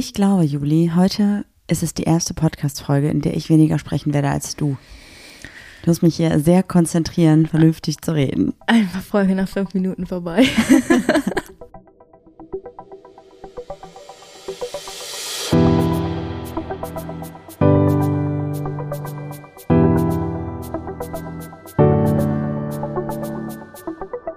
[0.00, 4.30] Ich glaube, Juli, heute ist es die erste Podcast-Folge, in der ich weniger sprechen werde
[4.30, 4.78] als du.
[5.82, 8.54] Du musst mich hier sehr konzentrieren, vernünftig zu reden.
[8.66, 10.48] Einfach Folge nach fünf Minuten vorbei.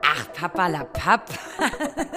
[0.02, 1.30] Ach, Papa la Papp.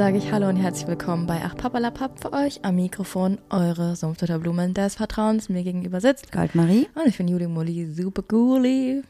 [0.00, 4.72] sage ich Hallo und herzlich willkommen bei Ach Papalapap für euch am Mikrofon eure Sumpftutterblumen
[4.72, 5.50] des Vertrauens.
[5.50, 6.88] Mir gegenüber sitzt Goldmarie.
[6.94, 9.02] und ich bin Juli Molly, super coolie.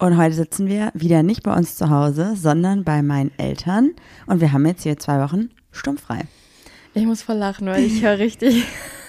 [0.00, 3.92] Und heute sitzen wir wieder nicht bei uns zu Hause, sondern bei meinen Eltern.
[4.26, 6.22] Und wir haben jetzt hier zwei Wochen stummfrei.
[6.94, 8.66] Ich muss voll lachen, weil ich höre richtig,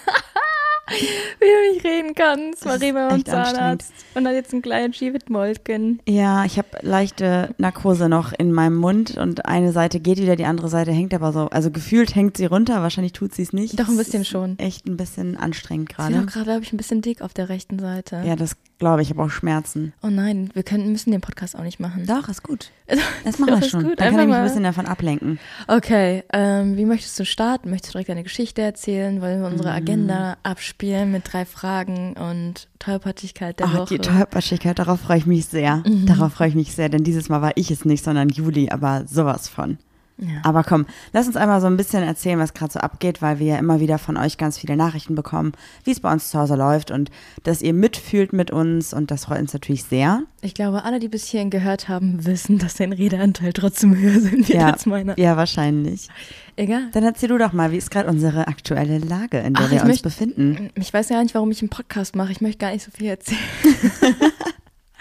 [1.40, 2.64] wie du nicht reden kannst.
[2.64, 6.00] Marie ist bei echt uns Zahnarzt und hat jetzt einen kleinen Schiebetmolken.
[6.08, 10.44] Ja, ich habe leichte Narkose noch in meinem Mund und eine Seite geht wieder, die
[10.44, 11.48] andere Seite hängt aber so.
[11.48, 13.78] Also gefühlt hängt sie runter, wahrscheinlich tut sie es nicht.
[13.78, 14.58] Doch, ein bisschen ist schon.
[14.58, 16.20] Echt ein bisschen anstrengend Ich gerade.
[16.20, 18.22] auch gerade, glaube ich, ein bisschen dick auf der rechten Seite.
[18.24, 19.92] Ja, das glaube ich, habe auch Schmerzen.
[20.02, 22.06] Oh nein, wir können, müssen den Podcast auch nicht machen.
[22.06, 22.70] Doch, ist gut.
[23.24, 23.82] Das machen wir schon.
[23.82, 25.40] gut, Dann kann ich mich ein bisschen davon ablenken.
[25.66, 27.70] Okay, ähm, wie möchtest du starten?
[27.70, 29.20] Möchtest du direkt deine Geschichte erzählen?
[29.20, 29.52] Wollen wir Mm.
[29.52, 33.94] unsere Agenda abspielen mit drei Fragen und Tollpatschigkeit der Ach, Woche?
[33.94, 35.82] die Tollpatschigkeit, darauf freue ich mich sehr.
[35.86, 36.06] Mhm.
[36.06, 39.04] Darauf freue ich mich sehr, denn dieses Mal war ich es nicht, sondern Juli, aber
[39.06, 39.78] sowas von.
[40.18, 40.40] Ja.
[40.44, 43.46] Aber komm, lass uns einmal so ein bisschen erzählen, was gerade so abgeht, weil wir
[43.48, 45.52] ja immer wieder von euch ganz viele Nachrichten bekommen,
[45.84, 47.10] wie es bei uns zu Hause läuft und
[47.42, 50.22] dass ihr mitfühlt mit uns und das freut uns natürlich sehr.
[50.40, 54.48] Ich glaube, alle, die bis hierhin gehört haben, wissen, dass dein Redeanteil trotzdem höher sind
[54.48, 55.18] Ja, als meiner.
[55.18, 56.08] ja, wahrscheinlich.
[56.56, 56.88] Egal.
[56.92, 59.80] Dann erzähl du doch mal, wie ist gerade unsere aktuelle Lage, in der Ach, wir
[59.80, 60.70] uns möchte- befinden?
[60.76, 62.32] Ich weiß ja nicht, warum ich einen Podcast mache.
[62.32, 63.38] Ich möchte gar nicht so viel erzählen.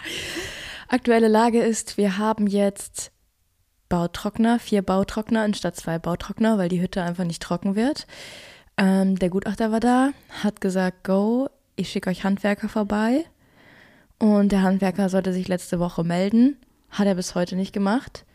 [0.90, 3.12] Aktuelle Lage ist, wir haben jetzt
[3.90, 8.08] Bautrockner, vier Bautrockner anstatt zwei Bautrockner, weil die Hütte einfach nicht trocken wird.
[8.78, 10.12] Ähm, der Gutachter war da,
[10.44, 13.26] hat gesagt, go, ich schicke euch Handwerker vorbei.
[14.18, 16.58] Und der Handwerker sollte sich letzte Woche melden.
[16.90, 18.26] Hat er bis heute nicht gemacht.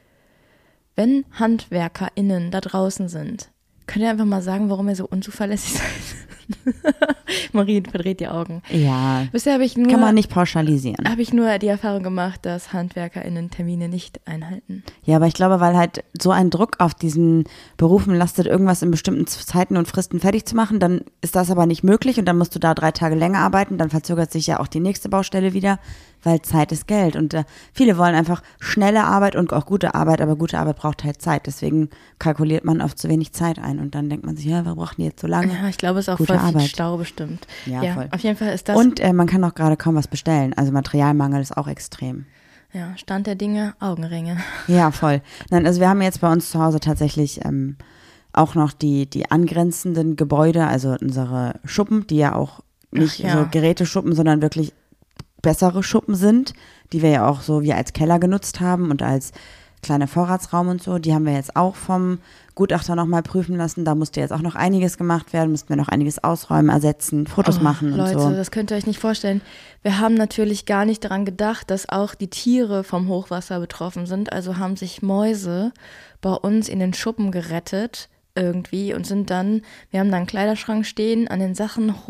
[0.95, 3.51] Wenn HandwerkerInnen da draußen sind,
[3.87, 6.29] könnt ihr einfach mal sagen, warum ihr so unzuverlässig seid?
[7.53, 8.63] Marie verdreht die Augen.
[8.71, 11.09] Ja, Bisher habe ich nur, kann man nicht pauschalisieren.
[11.09, 14.83] habe ich nur die Erfahrung gemacht, dass HandwerkerInnen Termine nicht einhalten.
[15.05, 17.45] Ja, aber ich glaube, weil halt so ein Druck auf diesen
[17.77, 21.67] Berufen lastet, irgendwas in bestimmten Zeiten und Fristen fertig zu machen, dann ist das aber
[21.67, 24.61] nicht möglich und dann musst du da drei Tage länger arbeiten, dann verzögert sich ja
[24.61, 25.79] auch die nächste Baustelle wieder,
[26.23, 30.21] weil Zeit ist Geld und äh, viele wollen einfach schnelle Arbeit und auch gute Arbeit,
[30.21, 33.95] aber gute Arbeit braucht halt Zeit, deswegen kalkuliert man oft zu wenig Zeit ein und
[33.95, 35.53] dann denkt man sich, ja, wir brauchen die jetzt so lange.
[35.53, 36.69] Ja, ich glaube, es ist auch Gute voll viel Arbeit.
[36.69, 37.47] Stau bestimmt.
[37.67, 38.09] Ja, voll.
[38.11, 40.73] auf jeden Fall ist das Und äh, man kann auch gerade kaum was bestellen, also
[40.73, 42.27] Materialmangel ist auch extrem.
[42.73, 44.39] ja, Stand der Dinge, Augenringe.
[44.67, 45.23] Ja, voll.
[45.51, 47.77] Nein, also wir haben jetzt bei uns zu Hause tatsächlich ähm,
[48.33, 52.61] auch noch die, die angrenzenden Gebäude, also unsere Schuppen, die ja auch
[52.93, 53.39] nicht Ach ja.
[53.39, 54.73] so Geräteschuppen, sondern wirklich
[55.43, 56.53] bessere Schuppen sind,
[56.93, 59.33] die wir ja auch so wie als Keller genutzt haben und als
[59.83, 60.99] kleiner Vorratsraum und so.
[60.99, 62.19] Die haben wir jetzt auch vom
[62.55, 63.85] Gutachter nochmal prüfen lassen.
[63.85, 67.59] Da musste jetzt auch noch einiges gemacht werden, mussten wir noch einiges ausräumen, ersetzen, Fotos
[67.61, 68.31] Oh, machen und Leute, so.
[68.31, 69.41] das könnt ihr euch nicht vorstellen.
[69.83, 74.33] Wir haben natürlich gar nicht daran gedacht, dass auch die Tiere vom Hochwasser betroffen sind.
[74.33, 75.73] Also haben sich Mäuse
[76.21, 80.87] bei uns in den Schuppen gerettet irgendwie und sind dann, wir haben da einen Kleiderschrank
[80.87, 82.07] stehen, an den Sachen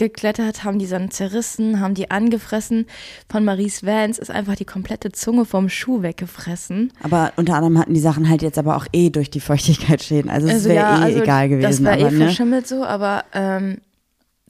[0.00, 2.86] hochgeklettert, haben die dann zerrissen, haben die angefressen.
[3.30, 6.92] Von Maries Vans ist einfach die komplette Zunge vom Schuh weggefressen.
[7.02, 10.30] Aber unter anderem hatten die Sachen halt jetzt aber auch eh durch die Feuchtigkeit Schäden.
[10.30, 11.84] Also es Also wäre ja, eh also egal gewesen.
[11.84, 12.24] Das war aber, eh ne?
[12.26, 13.78] verschimmelt so, aber ähm,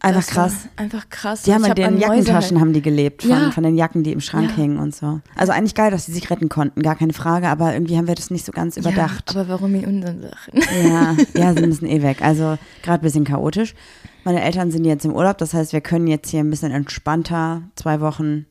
[0.04, 0.54] Einfach krass.
[0.74, 1.42] Einfach krass.
[1.42, 3.50] Die haben Ich in den Jackentaschen halt- haben die gelebt, von, Ja.
[3.52, 4.56] von den Jacken, die im Schrank Ja.
[4.56, 5.20] hingen und so.
[5.36, 8.16] Also eigentlich geil, dass sie sich retten konnten, gar keine Frage, aber irgendwie haben wir
[8.16, 9.32] das nicht so ganz überdacht.
[9.32, 10.60] Ja, aber warum in unseren Sachen?
[10.88, 12.20] Ja, ja, sie müssen eh weg.
[12.20, 13.74] Also gerade ein bisschen chaotisch.
[14.24, 17.62] Meine Eltern sind jetzt im Urlaub, das heißt, wir können jetzt hier ein bisschen entspannter
[17.76, 18.46] zwei Wochen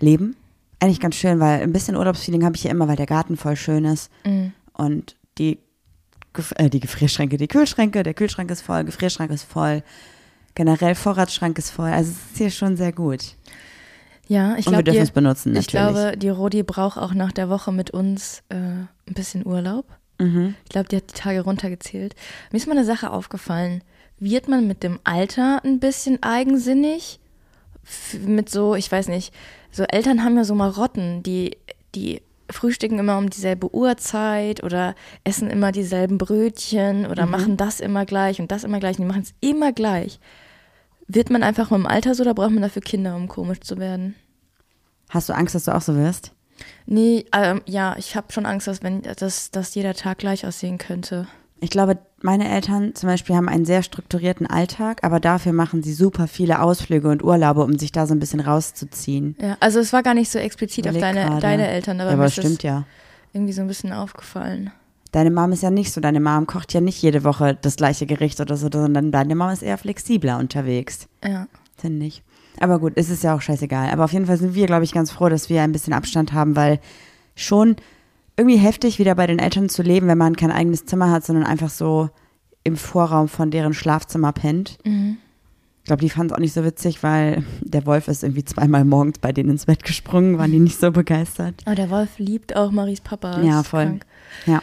[0.00, 0.36] leben.
[0.80, 3.56] Eigentlich ganz schön, weil ein bisschen Urlaubsfeeling habe ich hier immer, weil der Garten voll
[3.56, 4.52] schön ist Mhm.
[4.74, 5.58] und die,
[6.56, 9.82] äh, die Gefrierschränke, die Kühlschränke, der Kühlschrank ist voll, Gefrierschrank ist voll,
[10.54, 11.90] generell Vorratsschrank ist voll.
[11.90, 13.36] Also es ist hier schon sehr gut.
[14.26, 15.94] Ja, ich und wir glaube, dürfen es benutzen ich natürlich.
[15.94, 19.86] glaube, die Rodi braucht auch nach der Woche mit uns äh, ein bisschen Urlaub.
[20.18, 20.54] mhm.
[20.64, 22.14] Ich glaube, die hat die Tage runtergezählt.
[22.52, 23.82] Mir ist mal eine Sache aufgefallen.
[24.20, 27.18] Wird man mit dem Alter ein bisschen eigensinnig?
[28.24, 29.34] Mit so, ich weiß nicht,
[29.72, 31.56] so Eltern haben ja so Marotten, die,
[31.94, 34.94] die frühstücken immer um dieselbe Uhrzeit oder
[35.24, 38.98] essen immer dieselben Brötchen oder machen das immer gleich und das immer gleich.
[38.98, 40.20] Und die machen es immer gleich.
[41.08, 43.78] Wird man einfach mit dem Alter so oder braucht man dafür Kinder, um komisch zu
[43.78, 44.14] werden?
[45.08, 46.32] Hast du Angst, dass du auch so wirst?
[46.86, 50.78] Nee, ähm, ja, ich habe schon Angst, dass, wenn, dass, dass jeder Tag gleich aussehen
[50.78, 51.26] könnte.
[51.62, 55.92] Ich glaube, meine Eltern zum Beispiel haben einen sehr strukturierten Alltag, aber dafür machen sie
[55.92, 59.36] super viele Ausflüge und Urlaube, um sich da so ein bisschen rauszuziehen.
[59.40, 61.40] Ja, also es war gar nicht so explizit auf deine, gerade.
[61.40, 62.84] deine Eltern, aber ja, mir aber ist das stimmt ja.
[63.34, 64.70] irgendwie so ein bisschen aufgefallen.
[65.12, 66.00] Deine Mom ist ja nicht so.
[66.00, 69.50] Deine Mom kocht ja nicht jede Woche das gleiche Gericht oder so, sondern deine Mom
[69.50, 71.46] ist eher flexibler unterwegs, Ja.
[71.76, 72.22] finde ich.
[72.60, 73.90] Aber gut, es ist ja auch scheißegal.
[73.90, 76.32] Aber auf jeden Fall sind wir, glaube ich, ganz froh, dass wir ein bisschen Abstand
[76.32, 76.78] haben, weil
[77.34, 77.76] schon
[78.40, 81.44] irgendwie heftig, wieder bei den Eltern zu leben, wenn man kein eigenes Zimmer hat, sondern
[81.44, 82.10] einfach so
[82.64, 84.78] im Vorraum von deren Schlafzimmer pennt.
[84.84, 88.84] Ich glaube, die fanden es auch nicht so witzig, weil der Wolf ist irgendwie zweimal
[88.84, 91.54] morgens bei denen ins Bett gesprungen, waren die nicht so begeistert.
[91.64, 93.40] Aber der Wolf liebt auch Maries Papa.
[93.40, 93.84] Ja, voll.
[93.84, 94.06] krank.
[94.46, 94.62] Ja.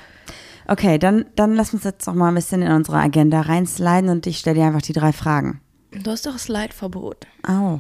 [0.68, 4.28] Okay, dann, dann lass uns jetzt noch mal ein bisschen in unsere Agenda reinsliden und
[4.28, 5.62] ich stelle dir einfach die drei Fragen.
[5.92, 7.26] Du hast doch Slide-Verbot.
[7.48, 7.80] Au.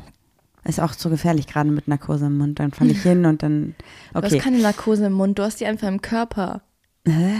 [0.68, 2.60] Ist auch zu gefährlich, gerade mit Narkose im Mund.
[2.60, 3.76] Dann falle ich hin und dann.
[4.14, 4.36] Du Okay.
[4.36, 6.62] hast keine Narkose im Mund, du hast die einfach im Körper.
[7.08, 7.36] Hä?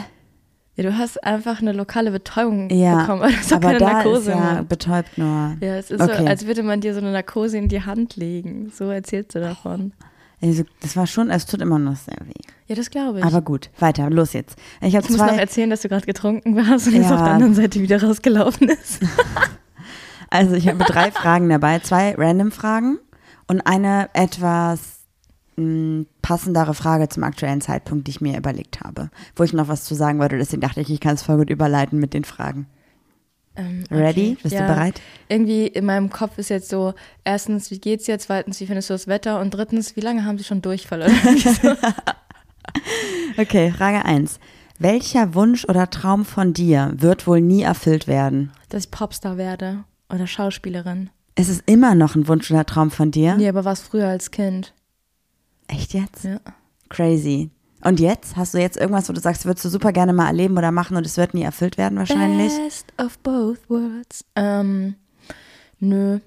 [0.76, 4.32] Ja, du hast einfach eine lokale Betäubung Ja, bekommen, du doch aber keine da Narkose
[4.32, 4.70] ist ja Mund.
[4.70, 5.58] betäubt nur.
[5.60, 6.18] Ja, es ist Okay.
[6.20, 8.72] so, als würde man dir so eine Narkose in die Hand legen.
[8.74, 9.92] So erzählst du davon.
[10.40, 12.32] Also, das war schon, es tut immer noch sehr weh.
[12.68, 13.26] Ja, das glaube ich.
[13.26, 14.56] Aber gut, weiter, los jetzt.
[14.82, 17.16] Ich ich muss noch erzählen, dass du gerade getrunken warst und jetzt Ja.
[17.16, 19.00] auf der anderen Seite wieder rausgelaufen ist.
[20.30, 23.00] Also ich habe drei Fragen dabei, zwei random Fragen
[23.48, 25.00] und eine etwas
[25.56, 29.84] mh, passendere Frage zum aktuellen Zeitpunkt, die ich mir überlegt habe, wo ich noch was
[29.86, 30.38] zu sagen wollte.
[30.38, 32.68] Deswegen dachte ich, ich kann es voll gut überleiten mit den Fragen.
[33.56, 34.34] Ähm, Ready?
[34.34, 34.38] okay.
[34.44, 34.68] Bist Ja.
[34.68, 35.02] du bereit?
[35.30, 38.26] Irgendwie in meinem Kopf ist jetzt so, erstens, wie geht's jetzt?
[38.28, 39.40] Zweitens, wie findest du das Wetter?
[39.40, 41.10] Und drittens, wie lange haben sie schon Durchfall?
[43.38, 44.40] Okay, Frage eins.
[44.80, 48.52] Welcher Wunsch oder Traum von dir wird wohl nie erfüllt werden?
[48.70, 49.84] Dass ich Popstar werde
[50.14, 51.10] oder Schauspielerin.
[51.38, 53.36] Ist es immer noch ein Wunsch oder Traum von dir?
[53.36, 54.74] Nee, aber war es früher als Kind.
[55.68, 56.24] Echt jetzt?
[56.24, 56.40] Ja.
[56.90, 57.52] Crazy.
[57.84, 58.36] Und jetzt?
[58.36, 60.98] Hast du jetzt irgendwas, wo du sagst, würdest du super gerne mal erleben oder machen
[60.98, 62.52] und es wird nie erfüllt werden wahrscheinlich?
[62.58, 64.26] Best of both worlds.
[64.36, 64.96] Ähm,
[65.80, 66.20] nö.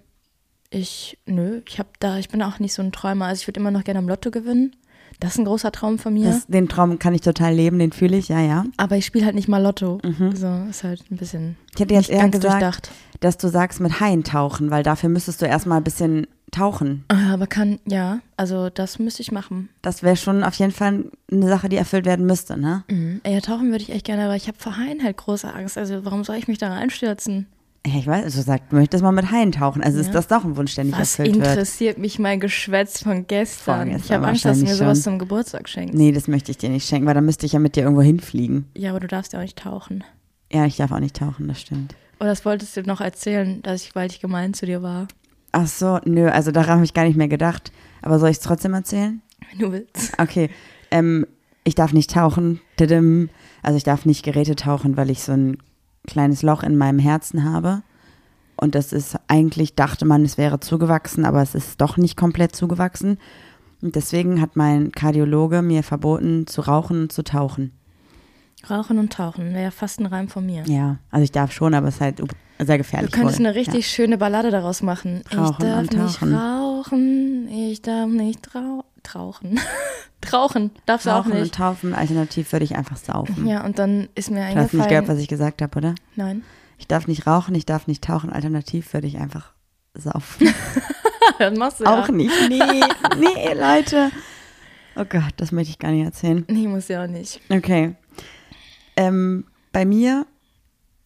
[0.71, 3.27] Ich, nö, ich hab da, ich bin auch nicht so ein Träumer.
[3.27, 4.77] Also ich würde immer noch gerne am Lotto gewinnen.
[5.21, 6.31] Das ist ein großer Traum von mir.
[6.31, 8.65] Das, den Traum kann ich total leben, den fühle ich, ja, ja.
[8.79, 10.01] aber ich spiele halt nicht mal Lotto.
[10.35, 12.91] So, ist halt ein bisschen Ich hätte jetzt eher gesagt,
[13.21, 17.05] dass du sagst mit Haien tauchen, weil dafür müsstest du erstmal ein bisschen tauchen.
[17.09, 19.69] Ah, Aber kann, ja, also das müsste ich machen.
[19.83, 22.83] Das wäre schon auf jeden Fall eine Sache, die erfüllt werden müsste, ne?
[22.89, 23.21] Mhm.
[23.27, 25.79] Ja, tauchen würde ich echt gerne, aber ich habe vor Haien halt große Angst.
[25.79, 27.47] Also warum soll ich mich da reinstürzen?
[27.87, 29.83] Ja, ich weiß, du sagst, du möchtest mal mit Haien tauchen.
[29.83, 30.13] Also ist Ja.
[30.13, 31.47] das doch ein Wunsch, der nicht Was erfüllt wird.
[31.49, 33.87] interessiert mich mein Geschwätz von gestern?
[33.89, 35.05] Vorgestern ich habe Angst, dass du mir sowas schon.
[35.05, 35.95] zum Geburtstag schenkst.
[35.95, 38.03] Nee, das möchte ich dir nicht schenken, weil dann müsste ich ja mit dir irgendwo
[38.03, 38.67] hinfliegen.
[38.77, 40.05] Ja, aber du darfst ja auch nicht tauchen.
[40.53, 41.95] Ja, ich darf auch nicht tauchen, das stimmt.
[42.19, 45.09] Oder das wolltest du noch erzählen, dass ich, weil ich gemein zu dir war.
[45.53, 47.73] Ach so, nö, also daran habe ich gar nicht mehr gedacht.
[48.03, 49.23] Aber soll ich es trotzdem erzählen?
[49.51, 50.13] Wenn du willst.
[50.19, 50.51] Okay,
[50.91, 51.27] ähm,
[51.65, 52.61] ich darf nicht tauchen.
[53.63, 55.59] Also ich darf nicht Geräte tauchen, weil ich so ein
[56.07, 57.83] kleines Loch in meinem Herzen habe.
[58.57, 62.55] Und das ist eigentlich, dachte man, es wäre zugewachsen, aber es ist doch nicht komplett
[62.55, 63.19] zugewachsen.
[63.83, 67.73] Und deswegen hat mein Kardiologe mir verboten, zu rauchen und zu tauchen.
[68.69, 70.65] Rauchen und tauchen wäre ja fast ein Reim von mir.
[70.67, 72.27] Ja, also ich darf schon, aber es ist halt sehr
[72.67, 73.11] Du gefährlich.
[73.13, 73.47] könntest wohl.
[73.47, 75.23] eine richtig schöne Ballade daraus machen.
[75.31, 79.59] ich Rauchen darf und nicht rauchen, ich darf nicht trau trauchen.
[80.21, 81.55] Trauchen, darfst du auch Rauchen und nicht.
[81.55, 83.47] taufen, alternativ würde ich einfach saufen.
[83.47, 85.09] Ja, und dann ist mir Du hast nicht gehört, eingefallen.
[85.09, 85.95] was ich gesagt habe, oder?
[86.17, 86.43] Nein.
[86.79, 89.53] Ich darf nicht rauchen, ich darf nicht tauchen, alternativ würde ich einfach
[89.95, 90.53] saufen.
[91.39, 92.15] das machst du Auch ja.
[92.15, 92.33] nicht.
[92.49, 92.61] Nee,
[93.19, 94.11] nee, Leute.
[94.97, 96.45] Oh Gott, das möchte ich gar nicht erzählen.
[96.49, 97.41] Nee, muss ja auch nicht.
[97.49, 97.95] Okay.
[98.97, 100.27] Ähm, bei mir,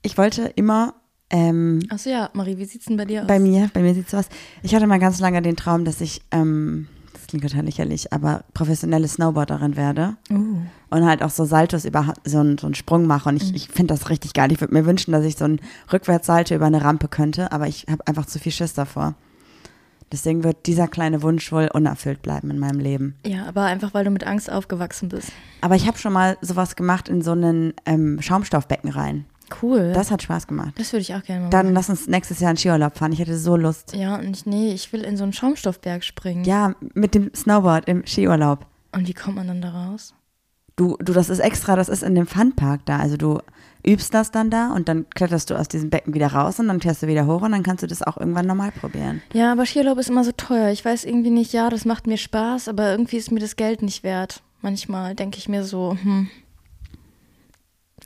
[0.02, 0.94] ich wollte immer,
[1.30, 3.26] ähm, Achso, ja, Marie, wie sieht's denn bei dir aus?
[3.28, 4.28] bei mir, bei mir sieht so aus.
[4.62, 8.44] Ich hatte mal ganz lange den Traum, dass ich, ähm, das klingt total lächerlich, aber
[8.54, 10.58] professionelle Snowboarderin werde Uh.
[10.90, 13.28] und halt auch so Saltos über so einen, so einen Sprung mache.
[13.30, 13.54] Und ich, Mhm.
[13.56, 14.52] ich finde das richtig geil.
[14.52, 15.60] Ich würde mir wünschen, dass ich so einen
[15.92, 19.14] Rückwärtssalto über eine Rampe könnte, aber ich habe einfach zu viel Schiss davor.
[20.12, 23.16] Deswegen wird dieser kleine Wunsch wohl unerfüllt bleiben in meinem Leben.
[23.26, 25.32] Ja, aber einfach, weil du mit Angst aufgewachsen bist.
[25.60, 29.24] Aber ich habe schon mal sowas gemacht in so einen ähm, Schaumstoffbecken rein.
[29.62, 29.88] Cool.
[29.88, 30.74] Das, Das hat Spaß gemacht.
[30.76, 31.74] würde ich auch gerne mal Dann machen.
[31.74, 33.12] lass uns nächstes Jahr in Skiurlaub fahren.
[33.12, 33.94] Ich hätte so Lust.
[33.94, 36.44] Ja, und ich, nee, ich will in so einen Schaumstoffberg springen.
[36.44, 38.66] Ja, mit dem Snowboard im Skiurlaub.
[38.92, 40.14] Und wie kommt man dann da raus?
[40.76, 42.98] Du, du, das ist extra, das ist in dem Funpark da.
[42.98, 43.38] Also du
[43.86, 46.80] übst das dann da und dann kletterst du aus diesem Becken wieder raus und dann
[46.80, 49.22] fährst du wieder hoch und dann kannst du das auch irgendwann normal probieren.
[49.34, 50.70] Ja, aber Skiurlaub ist immer so teuer.
[50.70, 53.82] Ich weiß irgendwie nicht, ja, das macht mir Spaß, aber irgendwie ist mir das Geld
[53.82, 54.42] nicht wert.
[54.62, 56.28] Manchmal denke ich mir so, hm.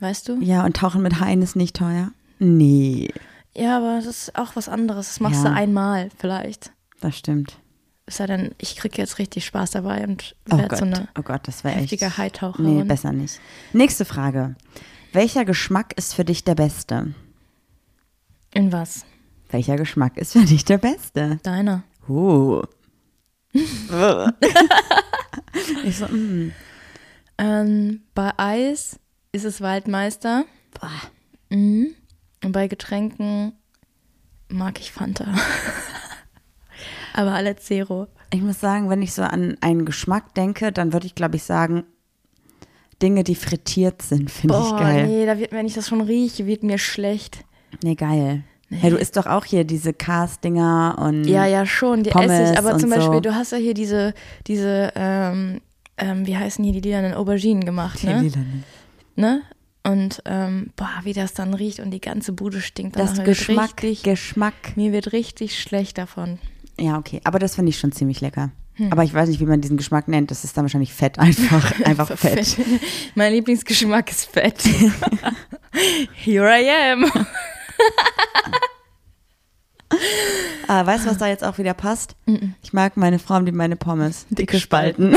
[0.01, 0.41] Weißt du?
[0.41, 2.13] Ja, und Tauchen mit Haien ist nicht teuer?
[2.39, 3.13] Nee.
[3.57, 5.09] Ja, aber das ist auch was anderes.
[5.09, 5.51] Das machst Ja.
[5.51, 6.73] du einmal vielleicht.
[7.01, 7.59] Das stimmt.
[8.07, 11.09] Es sei denn, ich kriege jetzt richtig Spaß dabei und Oh werde Gott, so eine
[11.19, 11.77] oh Gott, das echt.
[11.77, 12.77] heftige Hightaucherin.
[12.79, 13.41] Nee, besser nicht.
[13.73, 14.55] Nächste Frage.
[15.13, 17.15] Welcher Geschmack ist für dich der beste?
[18.55, 19.05] In was?
[19.51, 21.39] Welcher Geschmack ist für dich der beste?
[21.43, 21.83] Deiner.
[22.09, 22.63] Uh.
[25.85, 26.53] ich so, mm.
[27.39, 28.99] Ähm, bei Eis
[29.33, 30.45] ist es Waldmeister.
[30.81, 30.91] Boah.
[31.51, 31.95] Mhm.
[32.45, 33.53] Und bei Getränken
[34.49, 35.27] mag ich Fanta.
[37.15, 38.07] Aber alle Zero.
[38.33, 41.43] Ich muss sagen, wenn ich so an einen Geschmack denke, dann würde ich, glaube ich,
[41.43, 41.85] sagen,
[43.03, 45.07] Dinge, die frittiert sind, finde ich geil.
[45.07, 47.45] nee, da wird, wenn ich das schon rieche, wird mir schlecht.
[47.83, 48.45] Nee, geil.
[48.71, 51.25] Hey, du isst doch auch hier diese Cars-Dinger und.
[51.25, 52.59] Ja, ja, schon, die Pommes esse ich.
[52.59, 53.21] Aber zum Beispiel, so.
[53.21, 54.13] du hast ja hier diese,
[54.47, 55.61] diese, ähm,
[55.97, 58.21] ähm, wie heißen hier die lilanen Auberginen gemacht, Die ne?
[58.21, 58.65] Lilanen.
[59.19, 59.43] Ne?
[59.85, 63.15] Und ähm, boah, wie das dann riecht und die ganze Bude stinkt danach.
[63.17, 64.77] Das Geschmack, Richtig, Geschmack.
[64.77, 66.39] mir wird richtig schlecht davon.
[66.79, 67.21] Ja, okay.
[67.25, 68.51] Aber das finde ich schon ziemlich lecker.
[68.75, 68.93] Hm.
[68.93, 70.31] Aber ich weiß nicht, wie man diesen Geschmack nennt.
[70.31, 71.81] Das ist dann wahrscheinlich Fett einfach.
[71.85, 72.57] Einfach Fett.
[73.15, 74.63] mein Lieblingsgeschmack ist Fett.
[76.15, 77.11] Here I am.
[80.67, 82.15] Ah, weißt du, was da jetzt auch wieder passt?
[82.63, 84.27] Ich mag meine Form wie meine Pommes.
[84.29, 85.17] Dicke Spalten.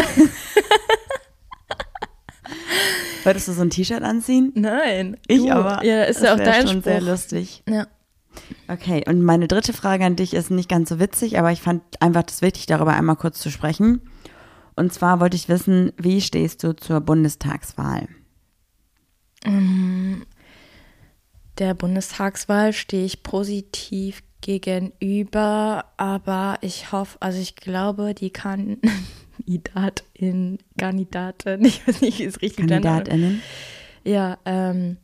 [3.24, 4.52] Wolltest du so ein T-Shirt anziehen?
[4.56, 5.18] Nein.
[5.28, 5.52] Ich du.
[5.52, 5.84] aber.
[5.86, 6.84] Ja, ist Das ja auch dein schon Spruch.
[6.84, 7.64] sehr lustig.
[7.70, 7.88] Ja.
[8.68, 11.84] Okay, und meine dritte Frage an dich ist nicht ganz so witzig, aber ich fand
[12.02, 14.02] einfach das wichtig, darüber einmal kurz zu sprechen.
[14.76, 18.08] Und zwar wollte ich wissen, wie stehst du zur Bundestagswahl?
[21.58, 28.32] Der Bundestagswahl stehe ich positiv gegenüber, aber ich hoffe, also ich glaube, die
[29.60, 32.68] Kandidatin, Kandidatin, ich weiß nicht, wie es richtig.
[32.68, 33.42] KandidatInnen?
[34.04, 34.98] Ja, ähm,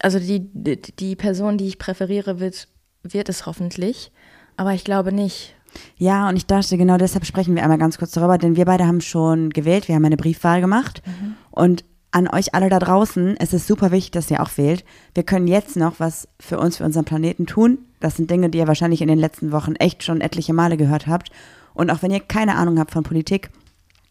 [0.00, 2.68] also die, die, die Person, die ich präferiere, wird,
[3.02, 4.10] wird es hoffentlich,
[4.56, 5.54] aber ich glaube nicht.
[5.96, 8.86] Ja, und ich dachte, genau deshalb sprechen wir einmal ganz kurz darüber, denn wir beide
[8.86, 11.02] haben schon gewählt, wir haben eine Briefwahl gemacht.
[11.50, 11.84] Und
[12.14, 14.84] an euch alle da draußen, es ist super wichtig, dass ihr auch wählt.
[15.14, 17.78] Wir können jetzt noch was für uns, für unseren Planeten tun.
[17.98, 21.08] Das sind Dinge, die ihr wahrscheinlich in den letzten Wochen echt schon etliche Male gehört
[21.08, 21.30] habt.
[21.74, 23.50] Und auch wenn ihr keine Ahnung habt von Politik,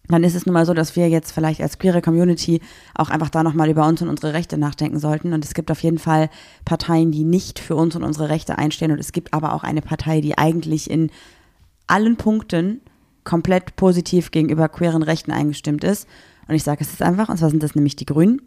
[0.10, 2.62] dann ist es nun mal so, dass wir jetzt vielleicht als queere Community
[2.94, 5.32] auch einfach da nochmal über uns und unsere Rechte nachdenken sollten.
[5.32, 6.30] Und es gibt auf jeden Fall
[6.66, 8.92] Parteien, die nicht für uns und unsere Rechte einstehen.
[8.92, 11.10] Und es gibt aber auch eine Partei, die eigentlich in
[11.88, 12.82] allen Punkten
[13.24, 16.08] komplett positiv gegenüber queeren Rechten eingestimmt ist.
[16.50, 18.42] Und ich sage es jetzt einfach, und zwar sind das nämlich die Grünen.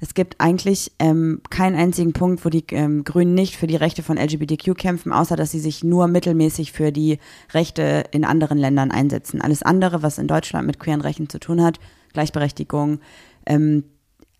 [0.00, 4.02] Es gibt eigentlich ähm, keinen einzigen Punkt, wo die ähm, Grünen nicht für die Rechte
[4.02, 7.18] von LGBTQ kämpfen, außer dass sie sich nur mittelmäßig für die
[7.52, 9.40] Rechte in anderen Ländern einsetzen.
[9.40, 11.78] Alles andere, was in Deutschland mit queeren Rechten zu tun hat,
[12.12, 13.00] Gleichberechtigung,
[13.46, 13.84] ähm,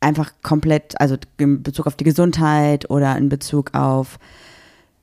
[0.01, 4.19] einfach komplett, also in Bezug auf die Gesundheit oder in Bezug auf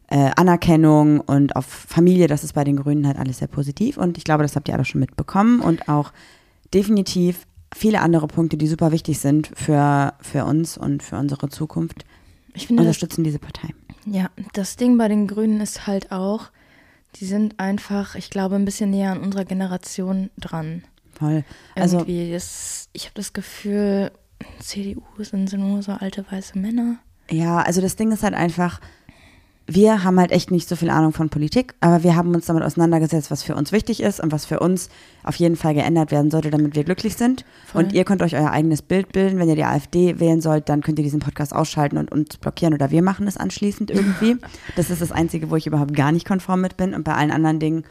[0.10, 3.98] äh, Anerkennung und auf Familie, das ist bei den Grünen halt alles sehr positiv.
[3.98, 5.62] Und ich glaube, das habt ihr alle schon mitbekommen.
[5.62, 6.12] Und auch
[6.74, 12.06] definitiv viele andere Punkte, die super wichtig sind für, für uns und für unsere Zukunft,
[12.54, 13.70] Ich finde, das, unterstützen diese Partei.
[14.06, 16.46] ja, das Ding bei den Grünen ist halt auch,
[17.16, 20.84] die sind einfach, ich glaube, ein bisschen näher an unserer Generation dran.
[21.14, 21.44] Voll.
[21.76, 24.12] Also, Irgendwie, das, ich habe das Gefühl,
[24.60, 26.98] CDU sind so nur so alte weiße Männer.
[27.30, 28.80] ja, also das Ding ist halt einfach,
[29.70, 32.64] wir haben halt echt nicht so viel Ahnung von Politik, aber wir haben uns damit
[32.64, 34.90] auseinandergesetzt, was für uns wichtig ist und was für uns
[35.24, 37.46] auf jeden Fall geändert werden sollte, damit wir glücklich sind.
[37.66, 37.84] Voll.
[37.84, 39.40] Und ihr könnt euch euer eigenes Bild bilden.
[39.40, 42.74] Wenn ihr die AfD wählen sollt, dann könnt ihr diesen Podcast ausschalten und uns blockieren
[42.74, 44.38] oder wir machen es anschließend irgendwie.
[44.76, 47.32] das ist das Einzige, wo ich überhaupt gar nicht konform mit bin und bei allen
[47.32, 47.84] anderen Dingen.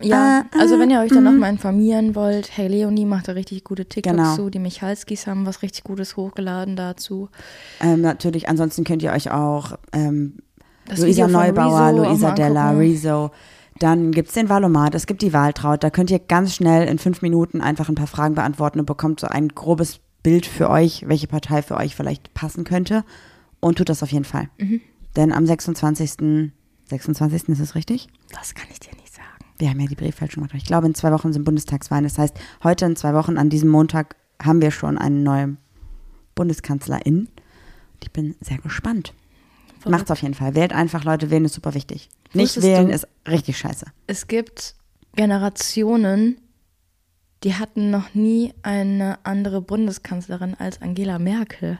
[0.00, 1.32] Ja, Äh, also wenn ihr euch dann mhm.
[1.32, 4.36] nochmal informieren wollt, hey Leonie macht da richtig gute TikToks Genau.
[4.36, 7.28] zu, die Michalskis haben was richtig Gutes hochgeladen dazu.
[7.80, 10.38] Ähm, natürlich, ansonsten könnt ihr euch auch ähm,
[10.86, 12.70] Das Luisa Video Neubauer, Rezo Luisa Della.
[12.70, 13.30] Rezo.
[13.78, 15.82] Dann gibt es den Valomat, es gibt die Wahltraut.
[15.82, 19.20] Da könnt ihr ganz schnell in fünf Minuten einfach ein paar Fragen beantworten und bekommt
[19.20, 23.04] so ein grobes Bild für euch, welche Partei für euch vielleicht passen könnte.
[23.60, 24.48] Und tut das auf jeden Fall.
[24.58, 24.80] Mhm.
[25.16, 26.52] Denn am 26.
[26.88, 27.48] 26.
[27.48, 28.08] ist es richtig?
[28.32, 29.26] Das kann ich dir nicht sagen.
[29.58, 30.54] Wir haben ja die Brieffälschung gemacht.
[30.56, 32.04] Ich glaube, in zwei Wochen sind Bundestagswahlen.
[32.04, 35.56] Das heißt, heute in zwei Wochen, an diesem Montag, haben wir schon eine neue
[36.34, 37.18] Bundeskanzlerin.
[37.18, 39.14] Und ich bin sehr gespannt.
[39.90, 40.54] Macht's auf jeden Fall.
[40.54, 41.30] Wählt einfach, Leute.
[41.30, 42.08] Wählen ist super wichtig.
[42.32, 43.86] Nicht wählen du- ist richtig scheiße.
[44.06, 44.74] Es gibt
[45.14, 46.38] Generationen,
[47.44, 51.78] die hatten noch nie eine andere Bundeskanzlerin als Angela Merkel.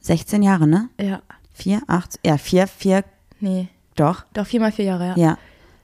[0.00, 0.88] 16 Jahre, ne?
[1.00, 1.22] Ja,
[1.52, 3.04] Vier, acht, ja, vier, vier,
[3.40, 4.24] nee, doch.
[4.32, 5.16] doch viermal vier Jahre, ja.
[5.16, 5.38] Ja,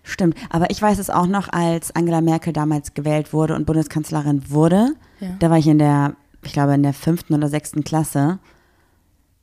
[0.04, 0.34] stimmt.
[0.48, 4.94] Aber ich weiß es auch noch, als Angela Merkel damals gewählt wurde und Bundeskanzlerin wurde.
[5.20, 5.28] Ja.
[5.38, 8.38] Da war ich in der, ich glaube, in der fünften oder sechsten Klasse.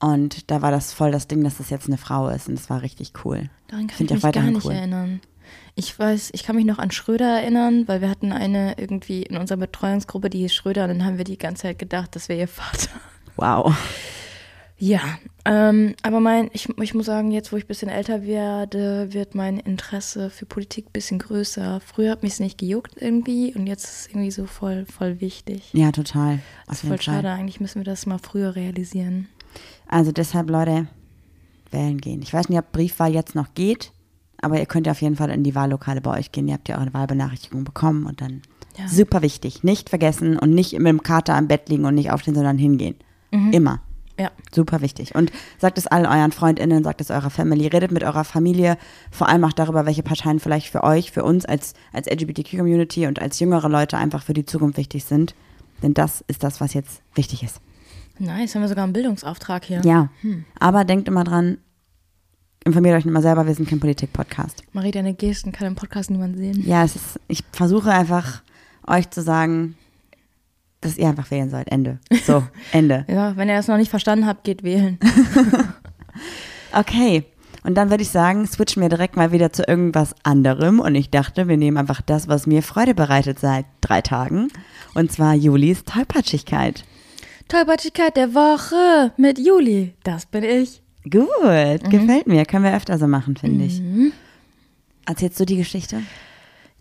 [0.03, 2.49] Und da war das voll das Ding, dass das jetzt eine Frau ist.
[2.49, 3.49] Und das war richtig cool.
[3.67, 4.73] Daran kann Find ich ich mich gar nicht cool.
[4.73, 5.21] erinnern.
[5.75, 9.37] Ich weiß, ich kann mich noch an Schröder erinnern, weil wir hatten eine irgendwie in
[9.37, 12.41] unserer Betreuungsgruppe, die hieß Schröder, und dann haben wir die ganze Zeit gedacht, das wäre
[12.41, 12.89] ihr Vater.
[13.37, 13.75] Wow.
[14.77, 14.99] Ja,
[15.45, 19.33] ähm, aber mein, ich, ich muss sagen, jetzt wo ich ein bisschen älter werde, wird
[19.33, 21.79] mein Interesse für Politik ein bisschen größer.
[21.79, 25.21] Früher hat mich es nicht gejuckt irgendwie und jetzt ist es irgendwie so voll, voll
[25.21, 25.69] wichtig.
[25.71, 26.39] Ja, total.
[26.67, 29.29] Das ist voll schade, eigentlich müssen wir das mal früher realisieren.
[29.93, 30.87] Also deshalb, Leute,
[31.71, 32.21] wählen gehen.
[32.23, 33.91] Ich weiß nicht, ob Briefwahl jetzt noch geht,
[34.41, 36.47] aber ihr könnt ja auf jeden Fall in die Wahllokale bei euch gehen.
[36.47, 38.41] Ihr habt ja eure Wahlbenachrichtigung bekommen und dann
[38.77, 38.87] Ja.
[38.87, 39.63] super wichtig.
[39.63, 42.95] Nicht vergessen und nicht mit dem Kater am Bett liegen und nicht aufstehen, sondern hingehen.
[43.31, 43.81] Immer.
[44.19, 45.15] Ja, Super wichtig.
[45.15, 48.77] Und sagt es all euren FreundInnen, sagt es eurer Family, redet mit eurer Familie,
[49.09, 53.19] vor allem auch darüber, welche Parteien vielleicht für euch, für uns als, als LGBTQ-Community und
[53.19, 55.33] als jüngere Leute einfach für die Zukunft wichtig sind.
[55.81, 57.59] Denn das ist das, was jetzt wichtig ist.
[58.19, 59.81] Nice, haben wir sogar einen Bildungsauftrag hier.
[59.83, 60.09] Ja.
[60.59, 61.57] Aber denkt immer dran,
[62.65, 64.63] informiert euch immer selber, wir sind kein Politik-Podcast.
[64.71, 66.63] Marie, deine Gesten kann im Podcast niemand sehen.
[66.65, 68.41] Ja, es ist, ich versuche einfach,
[68.87, 69.75] euch zu sagen,
[70.81, 71.69] dass ihr einfach wählen sollt.
[71.71, 71.99] Ende.
[72.25, 73.05] So, Ende.
[73.07, 74.99] Ja, wenn ihr das noch nicht verstanden habt, geht wählen.
[76.73, 77.23] Okay.
[77.63, 80.79] Und dann würde ich sagen, switchen wir direkt mal wieder zu irgendwas anderem.
[80.79, 84.49] Und ich dachte, wir nehmen einfach das, was mir Freude bereitet seit drei Tagen.
[84.93, 86.83] Und zwar Julis Tollpatschigkeit.
[87.47, 89.93] Tollpatschigkeit der Woche mit Juli.
[90.03, 90.81] Das bin ich.
[91.09, 91.27] Gut,
[91.89, 92.45] gefällt mir.
[92.45, 93.81] Können wir öfter so machen, finde ich.
[95.05, 96.01] Erzählst du die Geschichte?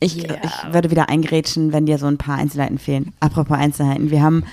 [0.01, 0.37] Ich, Ja.
[0.43, 3.13] ich würde wieder eingrätschen, wenn dir so ein paar Einzelheiten fehlen.
[3.21, 4.11] Apropos Einzelheiten.
[4.11, 4.45] Wir haben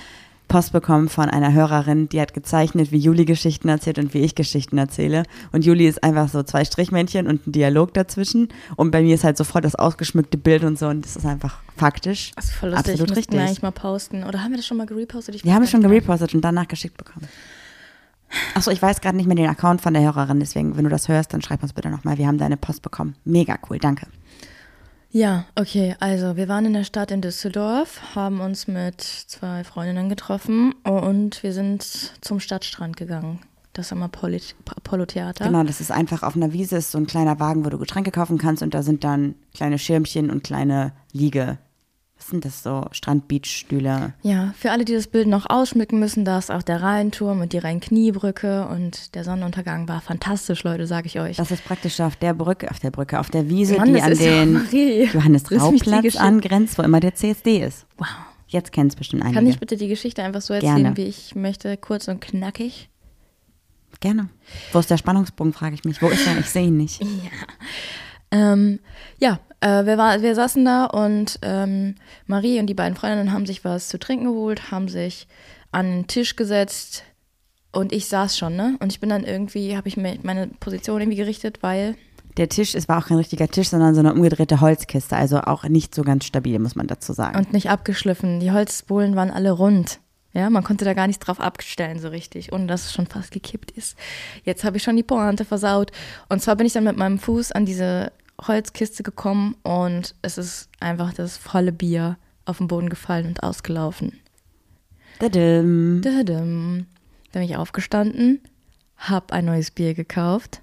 [0.50, 4.34] Post bekommen von einer Hörerin, die hat gezeichnet, wie Juli Geschichten erzählt und wie ich
[4.34, 5.22] Geschichten erzähle.
[5.52, 8.48] Und Juli ist einfach so zwei Strichmännchen und ein Dialog dazwischen.
[8.74, 10.88] Und bei mir ist halt sofort das ausgeschmückte Bild und so.
[10.88, 12.32] Und das ist einfach faktisch.
[12.34, 12.94] Das ist voll lustig.
[12.94, 13.40] Absolut wir richtig.
[13.40, 14.24] eigentlich mal posten.
[14.24, 15.36] Oder haben wir das schon mal gerepostet?
[15.36, 17.28] Ich Wir haben es schon gerepostet und danach geschickt bekommen.
[18.54, 21.06] Achso, ich weiß gerade nicht mehr den Account von der Hörerin, deswegen, wenn du das
[21.06, 22.18] hörst, dann schreib uns bitte nochmal.
[22.18, 23.14] Wir haben deine Post bekommen.
[23.24, 24.08] Mega cool, danke.
[25.12, 25.96] Ja, okay.
[25.98, 31.42] Also, wir waren in der Stadt in Düsseldorf, haben uns mit zwei Freundinnen getroffen und
[31.42, 31.82] wir sind
[32.20, 33.40] zum Stadtstrand gegangen.
[33.72, 33.92] Das
[34.76, 35.44] Apollo-Theater.
[35.46, 38.10] Genau, das ist einfach auf einer Wiese, ist so ein kleiner Wagen, wo du Getränke
[38.10, 41.58] kaufen kannst und da sind dann kleine Schirmchen und kleine Liege.
[42.30, 42.86] Sind das so?
[42.92, 44.12] Strand-Beach-Stühle.
[44.22, 47.52] Ja, für alle, die das Bild noch ausschmücken müssen, da ist auch der Rheinturm und
[47.52, 51.36] die Rheinkniebrücke und der Sonnenuntergang war fantastisch, Leute, sage ich euch.
[51.36, 54.12] Das ist praktisch auf der Brücke, auf der Brücke, auf der Wiese, Mann, die an
[54.14, 57.86] ja den Johannes-Rau-Platz Geschichte- angrenzt, wo immer der CSD ist.
[57.98, 58.06] Wow.
[58.46, 59.36] Jetzt kennst bestimmt einige.
[59.36, 60.96] Kann ich bitte die Geschichte einfach so erzählen, Gerne.
[60.96, 62.88] wie ich möchte, kurz und knackig?
[64.00, 64.28] Gerne.
[64.72, 66.00] Wo ist der Spannungsbogen, frage ich mich.
[66.00, 66.38] Wo ist er?
[66.38, 67.00] Ich sehe ihn nicht.
[68.32, 68.78] Ähm,
[69.18, 71.96] ja, äh, wir, war, wir saßen da und ähm,
[72.26, 75.26] Marie und die beiden Freundinnen haben sich was zu trinken geholt, haben sich
[75.72, 77.04] an den Tisch gesetzt
[77.72, 78.76] und ich saß schon, ne?
[78.80, 81.94] Und ich bin dann irgendwie, habe ich mir meine Position irgendwie gerichtet, weil
[82.36, 85.16] Der Tisch, es war auch kein richtiger Tisch, sondern so eine umgedrehte Holzkiste.
[85.16, 87.38] Also auch nicht so ganz stabil, muss man dazu sagen.
[87.38, 88.40] und nicht abgeschliffen.
[88.40, 90.00] Die Holzbohlen waren alle rund.
[90.32, 93.32] Ja, man konnte da gar nichts drauf abstellen so richtig, ohne dass es schon fast
[93.32, 93.96] gekippt ist.
[94.44, 95.90] Jetzt habe ich schon die Pointe versaut.
[96.28, 98.12] Und zwar bin ich dann mit meinem Fuß an diese
[98.46, 104.18] Holzkiste gekommen und es ist einfach das volle Bier auf den Boden gefallen und ausgelaufen.
[105.18, 106.00] Dadum.
[106.02, 106.86] Dadum.
[107.32, 108.40] Dann bin ich aufgestanden,
[108.96, 110.62] habe ein neues Bier gekauft,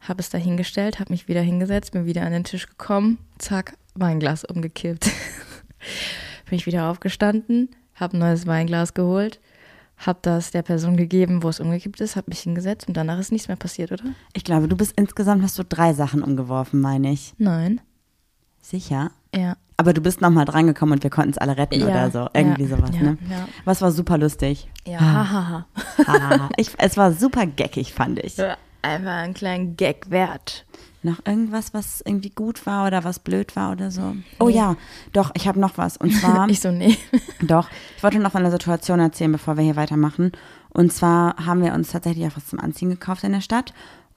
[0.00, 3.76] habe es da hingestellt, habe mich wieder hingesetzt, bin wieder an den Tisch gekommen, zack,
[3.94, 5.04] Weinglas umgekippt.
[6.48, 9.40] bin ich wieder aufgestanden, habe ein neues Weinglas geholt,
[9.98, 13.32] habe das der Person gegeben, wo es umgekippt ist, habe mich hingesetzt und danach ist
[13.32, 14.04] nichts mehr passiert, oder?
[14.34, 17.34] Ich glaube, du bist insgesamt hast du drei Sachen umgeworfen, meine ich.
[17.38, 17.80] Nein.
[18.60, 19.10] Sicher.
[19.34, 19.56] Ja.
[19.78, 22.28] Aber du bist nochmal drangekommen und wir konnten es alle retten Ja, oder so.
[22.32, 23.18] Irgendwie ja, sowas, ja, ne?
[23.30, 23.48] ja.
[23.64, 24.68] Was war super lustig.
[24.86, 25.66] Ja, hahaha.
[26.06, 26.48] Haha.
[26.56, 28.36] ich, es war super geckig, fand ich.
[28.82, 30.64] Einfach einen kleinen Gag wert.
[31.06, 34.16] Noch irgendwas, was irgendwie gut war oder was blöd war oder so?
[34.40, 34.74] Oh ja,
[35.12, 35.96] doch, ich habe noch was.
[35.96, 36.48] Und zwar.
[36.48, 36.98] Ich so, nee.
[37.42, 40.32] Doch, ich wollte noch von einer Situation erzählen, bevor wir hier weitermachen.
[40.70, 43.72] Und zwar haben wir uns tatsächlich auch was zum Anziehen gekauft in der Stadt.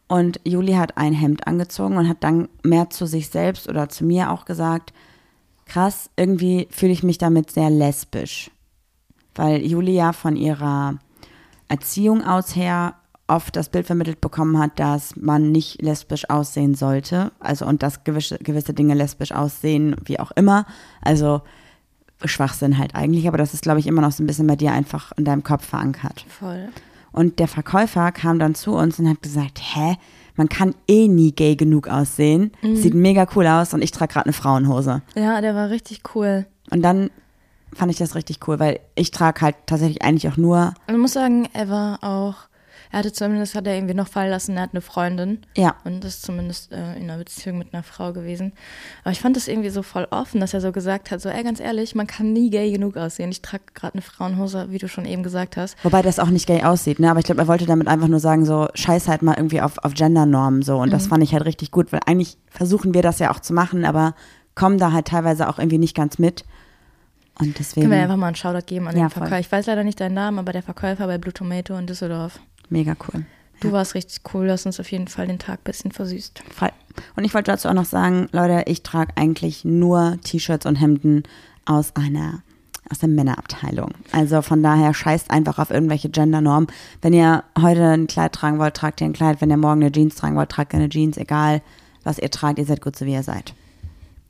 [0.07, 4.03] Und Juli hat ein Hemd angezogen und hat dann mehr zu sich selbst oder zu
[4.03, 4.91] mir auch gesagt,
[5.67, 8.49] krass, irgendwie fühle ich mich damit sehr lesbisch.
[9.35, 10.95] Weil Juli ja von ihrer
[11.67, 12.95] Erziehung aus her
[13.29, 17.31] oft das Bild vermittelt bekommen hat, dass man nicht lesbisch aussehen sollte.
[17.39, 20.65] Also und dass gewisse, gewisse Dinge lesbisch aussehen, wie auch immer.
[21.01, 21.41] Also
[22.25, 24.73] Schwachsinn halt eigentlich, aber das ist, glaube ich, immer noch so ein bisschen bei dir
[24.73, 26.25] einfach in deinem Kopf verankert.
[26.27, 26.69] Voll.
[27.11, 29.97] Und der Verkäufer kam dann zu uns und hat gesagt, hä,
[30.35, 32.51] man kann eh nie gay genug aussehen.
[32.61, 35.01] Sieht mega cool aus und ich trage gerade eine Frauenhose.
[35.15, 36.45] Ja, der war richtig cool.
[36.69, 37.09] Und dann
[37.73, 40.99] fand ich das richtig cool, weil ich trage halt tatsächlich eigentlich auch nur, Und ich
[40.99, 42.35] muss sagen, er war auch,
[42.91, 45.39] Er hatte zumindest, hat er irgendwie noch fallen lassen, er hat eine Freundin.
[45.55, 45.75] Ja.
[45.83, 48.53] Und das ist zumindest äh, in einer Beziehung mit einer Frau gewesen.
[49.03, 51.43] Aber ich fand das irgendwie so voll offen, dass er so gesagt hat, so, ey,
[51.43, 53.29] ganz ehrlich, man kann nie gay genug aussehen.
[53.29, 55.75] Ich trage gerade eine Frauenhose, wie du schon eben gesagt hast.
[55.83, 57.11] Wobei das auch nicht gay aussieht, ne?
[57.11, 59.77] Aber ich glaube, er wollte damit einfach nur sagen, so, scheiß halt mal irgendwie auf,
[59.79, 60.77] auf Gendernormen so.
[60.77, 61.09] Und das Mhm.
[61.09, 64.15] fand ich halt richtig gut, weil eigentlich versuchen wir das ja auch zu machen, aber
[64.55, 66.43] kommen da halt teilweise auch irgendwie nicht ganz mit.
[67.39, 69.21] Und deswegen Können wir einfach mal einen Shoutout geben an Ja, den voll.
[69.21, 69.39] Verkäufer.
[69.39, 72.39] Ich weiß leider nicht deinen Namen, aber der Verkäufer bei Blue Tomato in Düsseldorf.
[72.69, 73.25] Mega cool.
[73.61, 76.41] Du warst richtig cool, du hast uns auf jeden Fall den Tag ein bisschen versüßt.
[76.49, 76.71] Voll.
[77.15, 81.23] Und ich wollte dazu auch noch sagen, Leute, ich trage eigentlich nur T-Shirts und Hemden
[81.65, 82.41] aus einer
[82.89, 83.91] aus der Männerabteilung.
[84.11, 86.67] Also von daher scheißt einfach auf irgendwelche Gendernormen.
[87.01, 89.41] Wenn ihr heute ein Kleid tragen wollt, tragt ihr ein Kleid.
[89.41, 91.17] Wenn ihr morgen eine Jeans tragen wollt, tragt ihr eine Jeans.
[91.17, 91.61] Egal,
[92.03, 93.53] was ihr tragt, ihr seid gut so, wie ihr seid.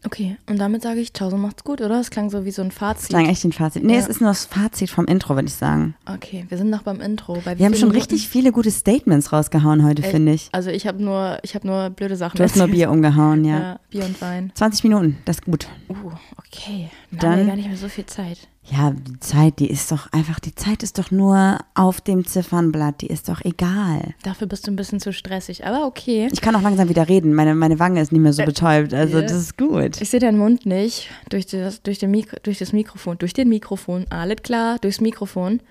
[0.05, 1.99] Okay, und damit sage ich, ciao, so macht's gut, oder?
[1.99, 3.09] Es klang so wie so ein Das Fazit.
[3.09, 3.83] klang echt ein Fazit.
[3.83, 3.99] Nee, Ja.
[3.99, 5.93] es ist nur das Fazit vom Intro, würde ich sagen.
[6.05, 7.35] Okay, wir sind noch beim Intro.
[7.35, 7.95] Wir haben schon Minuten?
[7.95, 10.47] richtig viele gute Statements rausgehauen heute, finde ich.
[10.53, 12.37] Also ich habe nur, ich habe nur blöde Sachen.
[12.37, 12.67] Du hast nur.
[12.69, 13.59] Bier umgehauen, ja.
[13.59, 14.51] Ja, Bier und Wein.
[14.55, 15.67] 20 Minuten, das ist gut.
[15.89, 16.89] Uh, okay.
[17.11, 18.47] Dann, Dann- haben wir gar nicht mehr so viel Zeit.
[18.71, 23.01] Ja, die Zeit, die ist doch einfach, die Zeit ist doch nur auf dem Ziffernblatt,
[23.01, 24.13] die ist doch egal.
[24.21, 26.27] Dafür bist du ein bisschen zu stressig, aber okay.
[26.31, 29.21] Ich kann auch langsam wieder reden, meine, meine Wange ist nicht mehr so betäubt, also
[29.21, 29.99] das ist gut.
[29.99, 33.17] Ich sehe deinen Mund nicht durch das, durch, den Mikro, durch das Mikrofon.
[33.17, 34.05] Durch den Mikrofon.
[34.11, 35.61] Alles klar, durchs Mikrofon.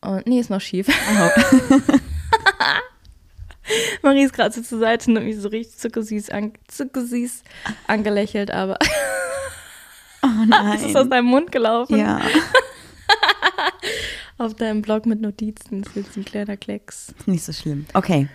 [0.00, 0.88] Und nee, ist noch schief.
[4.02, 7.42] Marie ist gerade so zur Seite und hat mich so richtig zuckersüß, an, zuckersüß
[7.86, 8.76] angelächelt, aber
[10.30, 11.10] Oh es ist aus nein.
[11.10, 11.98] deinem Mund gelaufen.
[11.98, 12.20] Ja,
[14.38, 17.12] Auf deinem Blog mit Notizen ist jetzt ein kleiner Klecks.
[17.26, 17.84] nicht so schlimm.
[17.92, 18.28] Okay,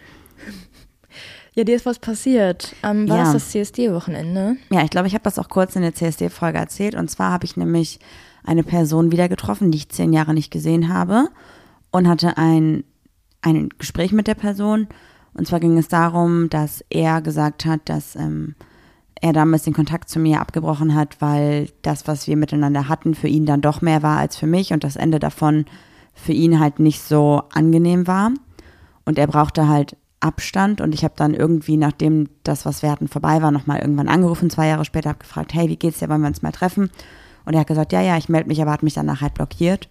[1.55, 2.75] Ja, dir ist was passiert.
[2.83, 3.23] Ähm, war Ja.
[3.23, 4.57] das das CSD-Wochenende?
[4.69, 7.45] ja, ich glaube, ich habe das auch kurz in der CSD-Folge erzählt und zwar habe
[7.45, 7.99] ich nämlich
[8.43, 11.29] eine Person wieder getroffen, die ich zehn Jahre nicht gesehen habe
[11.91, 12.83] und hatte ein,
[13.41, 14.87] ein Gespräch mit der Person
[15.33, 18.53] und zwar ging es darum, dass er gesagt hat, dass ähm,
[19.25, 23.27] er damals den Kontakt zu mir abgebrochen hat, weil das, was wir miteinander hatten, für
[23.27, 25.65] ihn dann doch mehr war als für mich und das Ende davon
[26.13, 28.31] für ihn halt nicht so angenehm war.
[29.03, 33.07] Und er brauchte halt Abstand und ich habe dann irgendwie, nachdem das, was wir hatten,
[33.07, 36.21] vorbei war, nochmal irgendwann angerufen, zwei Jahre später, habe gefragt, hey, wie geht's dir, wollen
[36.21, 36.91] wir uns mal treffen?
[37.45, 39.89] Und er hat gesagt, ja, ja, ich melde mich, aber hat mich danach halt blockiert.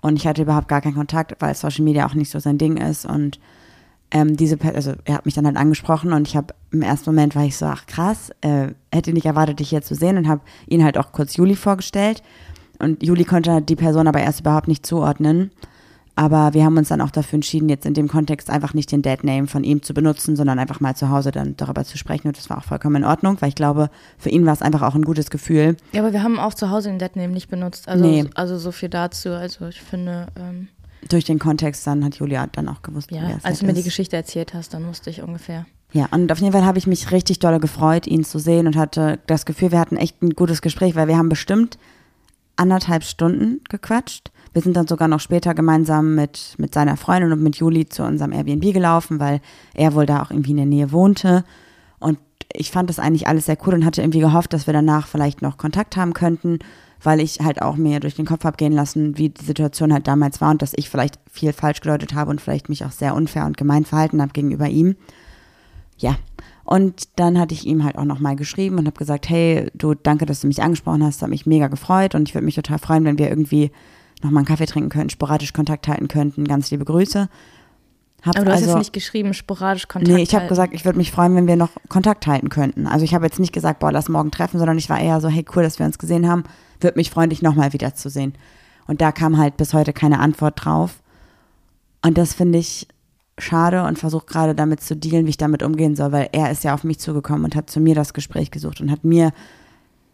[0.00, 2.78] Und ich hatte überhaupt gar keinen Kontakt, weil Social Media auch nicht so sein Ding
[2.78, 3.04] ist.
[3.04, 3.38] Und
[4.12, 7.34] ähm, diese, also er hat mich dann halt angesprochen und ich habe im ersten Moment
[7.34, 10.42] war ich so, ach krass, äh, hätte nicht erwartet, dich hier zu sehen und habe
[10.68, 12.22] ihn halt auch kurz Juli vorgestellt.
[12.78, 15.50] Und Juli konnte die Person aber erst überhaupt nicht zuordnen.
[16.14, 19.00] Aber wir haben uns dann auch dafür entschieden, jetzt in dem Kontext einfach nicht den
[19.00, 22.28] Dead-Name von ihm zu benutzen, sondern einfach mal zu Hause dann darüber zu sprechen.
[22.28, 24.82] Und das war auch vollkommen in Ordnung, weil ich glaube, für ihn war es einfach
[24.82, 25.76] auch ein gutes Gefühl.
[25.92, 27.88] Ja, aber wir haben auch zu Hause den Deadname nicht benutzt.
[27.88, 28.26] Also, Nee.
[28.34, 29.30] also so viel dazu.
[29.30, 30.68] Also ich finde, ähm,
[31.08, 33.68] Durch den Kontext dann hat Julia dann auch gewusst, ja, wer es als du halt
[33.68, 33.86] mir die ist.
[33.86, 35.66] Geschichte erzählt hast, dann wusste ich ungefähr.
[35.92, 38.76] Ja, und auf jeden Fall habe ich mich richtig dolle gefreut, ihn zu sehen und
[38.76, 41.78] hatte das Gefühl, wir hatten echt ein gutes Gespräch, weil wir haben bestimmt
[42.56, 44.30] anderthalb Stunden gequatscht.
[44.52, 48.04] Wir sind dann sogar noch später gemeinsam mit, mit seiner Freundin und mit Juli zu
[48.04, 49.40] unserem Airbnb gelaufen, weil
[49.74, 51.44] er wohl da auch irgendwie in der Nähe wohnte.
[51.98, 52.18] Und
[52.52, 55.42] ich fand das eigentlich alles sehr cool und hatte irgendwie gehofft, dass wir danach vielleicht
[55.42, 56.58] noch Kontakt haben könnten,
[57.02, 60.06] weil ich halt auch mir durch den Kopf habe gehen lassen, wie die Situation halt
[60.06, 63.14] damals war und dass ich vielleicht viel falsch gedeutet habe und vielleicht mich auch sehr
[63.14, 64.96] unfair und gemein verhalten habe gegenüber ihm.
[65.98, 66.16] Ja.
[66.64, 70.26] Und dann hatte ich ihm halt auch nochmal geschrieben und habe gesagt, hey, du, danke,
[70.26, 73.04] dass du mich angesprochen hast, hat mich mega gefreut und ich würde mich total freuen,
[73.04, 73.72] wenn wir irgendwie
[74.22, 76.44] nochmal einen Kaffee trinken könnten, sporadisch Kontakt halten könnten.
[76.44, 77.28] Ganz liebe Grüße.
[78.22, 80.14] Hab Aber du hast also, jetzt nicht geschrieben, sporadisch Kontakt.
[80.14, 82.86] Nee, ich habe gesagt, ich würde mich freuen, wenn wir noch Kontakt halten könnten.
[82.86, 85.28] Also ich habe jetzt nicht gesagt, boah, lass morgen treffen, sondern ich war eher so,
[85.28, 86.44] hey, cool, dass wir uns gesehen haben.
[86.80, 88.34] Würde mich freuen, dich nochmal wiederzusehen.
[88.86, 91.02] Und da kam halt bis heute keine Antwort drauf.
[92.04, 92.86] Und das finde ich
[93.38, 96.64] schade und versuche gerade damit zu dealen, wie ich damit umgehen soll, weil er ist
[96.64, 99.32] ja auf mich zugekommen und hat zu mir das Gespräch gesucht und hat mir,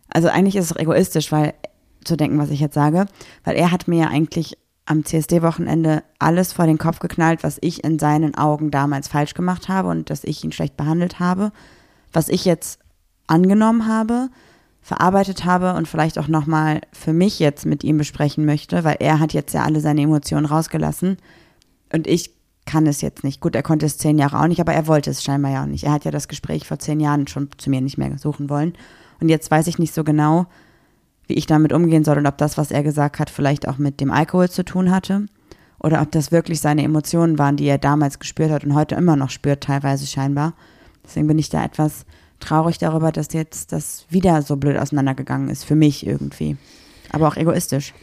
[0.09, 1.55] also eigentlich ist es auch egoistisch, weil
[2.05, 3.07] zu denken, was ich jetzt sage,
[3.44, 4.57] weil er hat mir ja eigentlich
[4.88, 9.68] am CSD-Wochenende alles vor den Kopf geknallt, was ich in seinen Augen damals falsch gemacht
[9.68, 11.53] habe und dass ich ihn schlecht behandelt habe,
[12.12, 12.81] was ich jetzt
[13.27, 14.31] angenommen habe,
[14.81, 19.20] verarbeitet habe und vielleicht auch nochmal für mich jetzt mit ihm besprechen möchte, weil er
[19.20, 21.18] hat jetzt ja alle seine Emotionen rausgelassen
[21.92, 23.40] und ich kann es jetzt nicht.
[23.40, 25.66] Gut, er konnte es zehn Jahre auch nicht, aber er wollte es scheinbar ja auch
[25.66, 25.85] nicht.
[25.85, 28.74] Er hat ja das Gespräch vor zehn Jahren schon zu mir nicht mehr suchen wollen.
[29.20, 30.46] Und jetzt weiß ich nicht so genau,
[31.29, 34.01] wie ich damit umgehen soll und ob das, was er gesagt hat, vielleicht auch mit
[34.01, 35.27] dem Alkohol zu tun hatte
[35.79, 39.14] oder ob das wirklich seine Emotionen waren, die er damals gespürt hat und heute immer
[39.14, 40.55] noch spürt, teilweise scheinbar.
[41.05, 42.05] Deswegen bin ich da etwas
[42.41, 46.57] traurig darüber, dass jetzt das wieder so blöd auseinandergegangen ist, für mich irgendwie.
[47.11, 47.95] Aber auch egoistisch.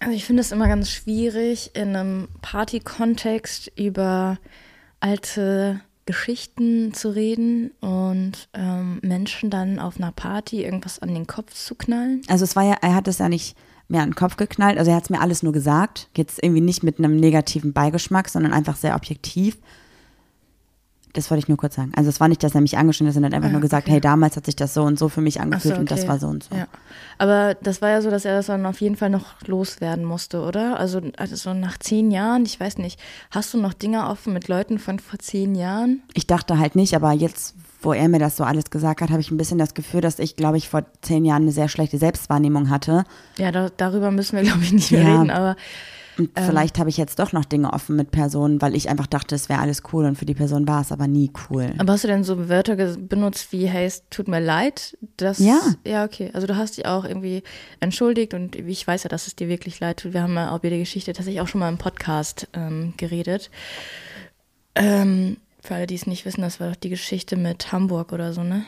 [0.00, 4.38] Also ich finde es immer ganz schwierig, in einem Party-Kontext über
[5.00, 11.52] alte Geschichten zu reden und ähm, Menschen dann auf einer Party irgendwas an den Kopf
[11.52, 12.22] zu knallen.
[12.28, 13.56] Also es war ja, er hat es ja nicht
[13.88, 16.60] mir an den Kopf geknallt, also er hat es mir alles nur gesagt, jetzt irgendwie
[16.60, 19.58] nicht mit einem negativen Beigeschmack, sondern einfach sehr objektiv.
[21.16, 21.92] Das wollte ich nur kurz sagen.
[21.96, 23.94] Also es war nicht, dass er mich angeschnitten hat, sondern einfach Ah, nur gesagt, okay.
[23.94, 26.08] hey, damals hat sich das so und so für mich angefühlt so, und das okay.
[26.08, 26.54] war so und so.
[26.54, 26.66] Ja.
[27.18, 30.42] Aber das war ja so, dass er das dann auf jeden Fall noch loswerden musste,
[30.42, 30.78] oder?
[30.78, 33.00] Also, also so nach zehn Jahren, ich weiß nicht,
[33.30, 36.02] hast du noch Dinge offen mit Leuten von vor zehn Jahren?
[36.14, 39.20] Ich dachte halt nicht, aber jetzt, wo er mir das so alles gesagt hat, habe
[39.20, 41.98] ich ein bisschen das Gefühl, dass ich, glaube ich, vor zehn Jahren eine sehr schlechte
[41.98, 43.04] Selbstwahrnehmung hatte.
[43.38, 45.12] Ja, da, darüber müssen wir, glaube ich, nicht mehr Ja.
[45.20, 45.56] reden, aber
[46.18, 46.44] Und Ähm.
[46.46, 49.48] vielleicht habe ich jetzt doch noch Dinge offen mit Personen, weil ich einfach dachte, es
[49.48, 51.74] wäre alles cool und für die Person war es aber nie cool.
[51.78, 54.96] Aber hast du denn so Wörter benutzt wie, hey, es tut mir leid?
[55.18, 55.60] Das, Ja.
[55.84, 56.30] Ja, okay.
[56.32, 57.42] Also du hast dich auch irgendwie
[57.80, 60.14] entschuldigt und ich weiß ja, dass es dir wirklich leid tut.
[60.14, 63.50] Wir haben ja auch über die Geschichte tatsächlich auch schon mal im Podcast ähm, geredet.
[64.74, 68.32] Ähm, für alle, die es nicht wissen, das war doch die Geschichte mit Hamburg oder
[68.32, 68.64] so, ne?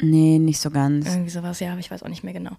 [0.00, 1.06] Nee, nicht so ganz.
[1.06, 2.56] Irgendwie sowas, ja, aber ich weiß auch nicht mehr genau.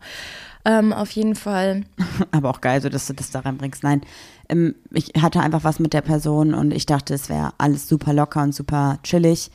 [0.65, 1.84] Ähm, auf jeden Fall,
[2.32, 3.84] Aber auch geil, so dass du das da reinbringst.
[3.84, 4.02] Nein,
[4.50, 8.13] ähm, ich hatte einfach was mit der Person und ich dachte, es wäre alles super
[8.13, 9.52] locker und super chillig.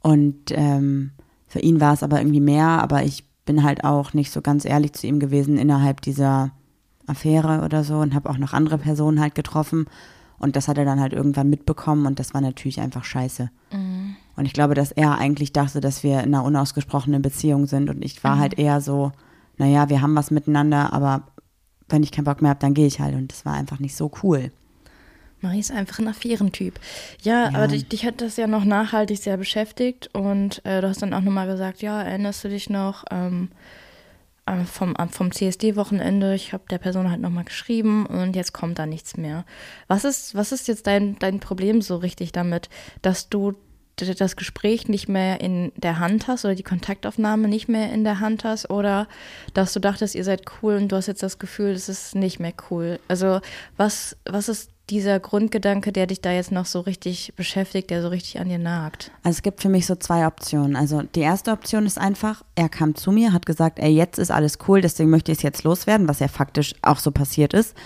[0.00, 1.12] Und ähm,
[1.46, 4.64] für ihn war es aber irgendwie mehr, aber ich bin halt auch nicht so ganz
[4.64, 6.52] ehrlich zu ihm gewesen innerhalb dieser
[7.06, 9.86] Affäre oder so und habe auch noch andere Personen halt getroffen.
[10.38, 13.50] Und das hat er dann halt irgendwann mitbekommen und das war natürlich einfach scheiße.
[14.36, 17.90] Und ich glaube, dass er eigentlich dachte, dass wir in einer unausgesprochenen Beziehung sind.
[17.90, 19.12] Und ich war halt eher so,
[19.58, 21.22] naja, wir haben was miteinander, aber
[21.88, 23.14] wenn ich keinen Bock mehr habe, dann gehe ich halt.
[23.14, 24.50] Und das war einfach nicht so cool.
[25.42, 26.78] Marie ist einfach ein Affärentyp.
[27.22, 27.56] Ja, Ja.
[27.56, 31.12] aber dich, dich hat das ja noch nachhaltig sehr beschäftigt und äh, du hast dann
[31.12, 33.48] auch nochmal gesagt, ja, erinnerst du dich noch ähm,
[34.46, 36.34] äh, vom, äh, vom CSD-Wochenende?
[36.36, 39.44] Ich habe der Person halt nochmal geschrieben und jetzt kommt da nichts mehr.
[39.88, 42.70] Was ist, was ist jetzt dein, dein Problem so richtig damit,
[43.02, 43.54] dass du
[43.96, 48.20] das Gespräch nicht mehr in der Hand hast oder die Kontaktaufnahme nicht mehr in der
[48.20, 49.06] Hand hast oder
[49.54, 52.40] dass du dachtest, ihr seid cool und du hast jetzt das Gefühl, es ist nicht
[52.40, 52.98] mehr cool.
[53.08, 53.40] Also
[53.76, 58.08] was, was ist dieser Grundgedanke, der dich da jetzt noch so richtig beschäftigt, der so
[58.08, 59.10] richtig an dir nagt?
[59.22, 60.76] Also es gibt für mich so zwei Optionen.
[60.76, 64.30] Also die erste Option ist einfach, er kam zu mir, hat gesagt, ey, jetzt ist
[64.30, 67.76] alles cool, deswegen möchte ich es jetzt loswerden, was ja faktisch auch so passiert ist.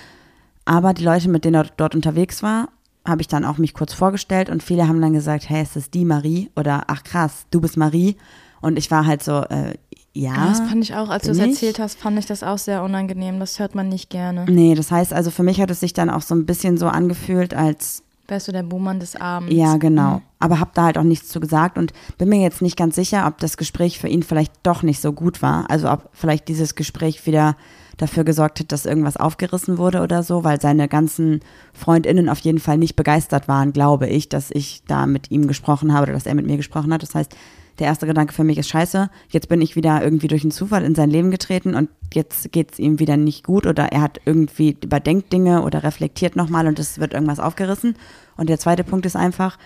[0.65, 2.71] Aber die Leute, mit denen er dort unterwegs war,
[3.07, 5.91] habe ich dann auch mich kurz vorgestellt und viele haben dann gesagt, hey, ist das
[5.91, 6.51] die Marie?
[6.57, 8.17] Oder ach krass, du bist Marie.
[8.61, 9.75] Und ich war halt so, äh,
[10.13, 10.33] ja.
[10.33, 12.83] Ah, das fand ich auch, als du es erzählt hast, fand ich das auch sehr
[12.83, 13.39] unangenehm.
[13.39, 14.47] Das hört man nicht gerne.
[14.49, 16.89] Nee, das heißt also, für mich hat es sich dann auch so ein bisschen so
[16.89, 19.55] angefühlt, als Wärst du der Buhmann des Abends?
[19.55, 20.21] Ja, genau.
[20.41, 23.27] Aber habe da halt auch nichts zu gesagt und bin mir jetzt nicht ganz sicher,
[23.27, 25.71] ob das Gespräch für ihn vielleicht doch nicht so gut war.
[25.71, 27.57] Also ob vielleicht dieses Gespräch wieder
[27.97, 31.41] dafür gesorgt hat, dass irgendwas aufgerissen wurde oder so, weil seine ganzen
[31.73, 35.93] FreundInnen auf jeden Fall nicht begeistert waren, glaube ich, dass ich da mit ihm gesprochen
[35.93, 37.03] habe oder dass er mit mir gesprochen hat.
[37.03, 37.35] Das heißt,
[37.79, 39.11] der erste Gedanke für mich ist scheiße.
[39.29, 42.73] Jetzt bin ich wieder irgendwie durch einen Zufall in sein Leben getreten und jetzt geht
[42.73, 46.79] es ihm wieder nicht gut oder er hat irgendwie überdenkt Dinge oder reflektiert nochmal und
[46.79, 47.97] es wird irgendwas aufgerissen.
[48.37, 49.59] Und der zweite Punkt ist einfach,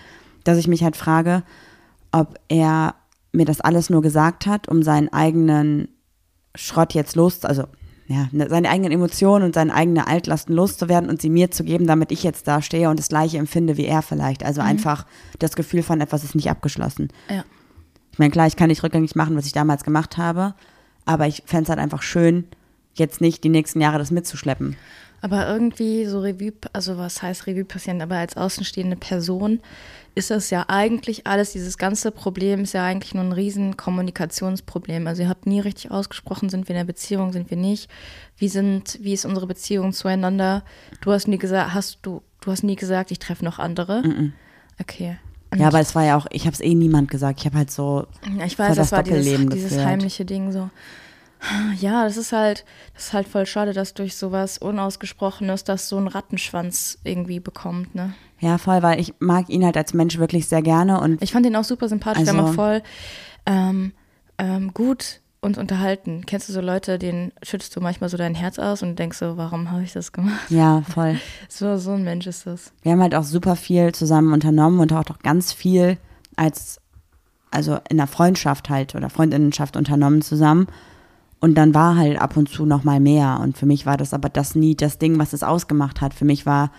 [0.43, 1.43] dass ich mich halt frage,
[2.11, 2.95] ob er
[3.31, 5.87] mir das alles nur gesagt hat, um seinen eigenen
[6.53, 7.63] Schrott jetzt los, also
[8.11, 11.87] ja, ne, seine eigenen Emotionen und seine eigene Altlasten loszuwerden und sie mir zu geben,
[11.87, 14.43] damit ich jetzt da stehe und das gleiche empfinde wie er vielleicht.
[14.43, 15.05] Also einfach
[15.39, 17.09] das Gefühl von etwas ist nicht abgeschlossen.
[17.29, 17.43] Ja.
[18.11, 20.53] Ich meine, klar, ich kann nicht rückgängig machen, was ich damals gemacht habe,
[21.05, 22.45] aber ich fände es halt einfach schön,
[22.93, 24.75] jetzt nicht die nächsten Jahre das mitzuschleppen.
[25.21, 29.59] Aber irgendwie so Revue, also was heißt Revue passieren, aber als außenstehende Person
[30.15, 35.07] ist das ja eigentlich alles, dieses ganze Problem ist ja eigentlich nur ein riesen Kommunikationsproblem.
[35.07, 37.89] Also ihr habt nie richtig ausgesprochen, sind wir in einer Beziehung, sind wir nicht.
[38.35, 40.63] Wie sind, wie ist unsere Beziehung zueinander?
[41.01, 44.03] Du hast nie gesagt, hast du, du hast nie gesagt, ich treffe noch andere.
[44.81, 45.17] Okay.
[45.51, 47.39] Und Ja, aber es war ja auch, ich habe es eh niemand gesagt.
[47.39, 48.07] Ich habe halt so
[48.37, 50.69] ja, ich weiß, das war dieses, dieses heimliche Ding so.
[51.79, 55.97] Ja, das ist halt, das ist halt voll schade, dass durch sowas Unausgesprochenes das so
[55.97, 58.13] einen Rattenschwanz irgendwie bekommt, ne?
[58.39, 61.45] Ja, voll, weil ich mag ihn halt als Mensch wirklich sehr gerne und Ich fand
[61.45, 62.81] ihn auch super sympathisch, Also- voll
[63.45, 63.93] ähm,
[64.37, 66.23] ähm, gut uns unterhalten.
[66.27, 69.37] Kennst du so Leute, denen schüttest du manchmal so dein Herz aus und denkst so,
[69.37, 70.39] warum habe ich das gemacht?
[70.49, 71.19] ja, voll.
[71.49, 72.71] So, so ein Mensch ist das.
[72.83, 75.97] Wir haben halt auch super viel zusammen unternommen und auch doch ganz viel
[76.35, 76.79] als,
[77.49, 80.67] also in der Freundschaft halt oder Freundinnenschaft unternommen zusammen.
[81.41, 83.39] Und dann war halt ab und zu noch mal mehr.
[83.41, 86.13] Und für mich war das aber das nie das Ding, was es ausgemacht hat.
[86.13, 86.71] Für mich war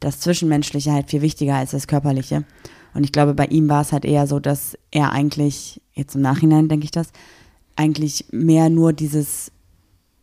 [0.00, 2.44] das Zwischenmenschliche halt viel wichtiger als das Körperliche.
[2.92, 6.20] Und ich glaube, bei ihm war es halt eher so, dass er eigentlich, jetzt im
[6.20, 7.08] Nachhinein denke ich das,
[7.74, 9.50] eigentlich mehr nur dieses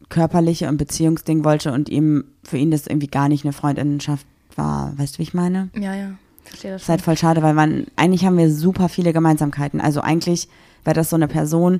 [0.09, 4.93] körperliche und Beziehungsding wollte und ihm für ihn das irgendwie gar nicht eine Freundinnenschaft war.
[4.97, 5.69] Weißt du, wie ich meine?
[5.75, 6.11] Ja, ja.
[6.43, 9.81] Verstehe das Das ist halt voll schade, weil man, eigentlich haben wir super viele Gemeinsamkeiten.
[9.81, 10.47] Also eigentlich
[10.83, 11.79] wäre das so eine Person,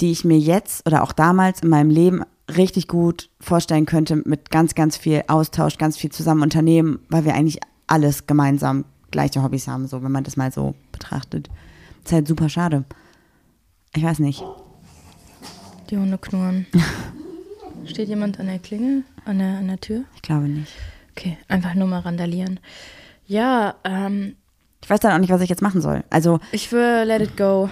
[0.00, 2.22] die ich mir jetzt oder auch damals in meinem Leben
[2.54, 7.34] richtig gut vorstellen könnte, mit ganz, ganz viel Austausch, ganz viel zusammen unternehmen, weil wir
[7.34, 11.48] eigentlich alles gemeinsam gleiche Hobbys haben, so wenn man das mal so betrachtet.
[12.04, 12.84] ist halt super schade.
[13.94, 14.44] Ich weiß nicht.
[15.90, 16.66] Die Hunde knurren.
[17.86, 19.04] Steht jemand an der Klingel?
[19.24, 20.02] An der, an der Tür?
[20.16, 20.72] Ich glaube nicht.
[21.12, 22.60] Okay, einfach nur mal randalieren.
[23.26, 24.36] Ja, ähm,
[24.82, 26.04] Ich weiß dann auch nicht, was ich jetzt machen soll.
[26.10, 27.70] Also, ich will let it go.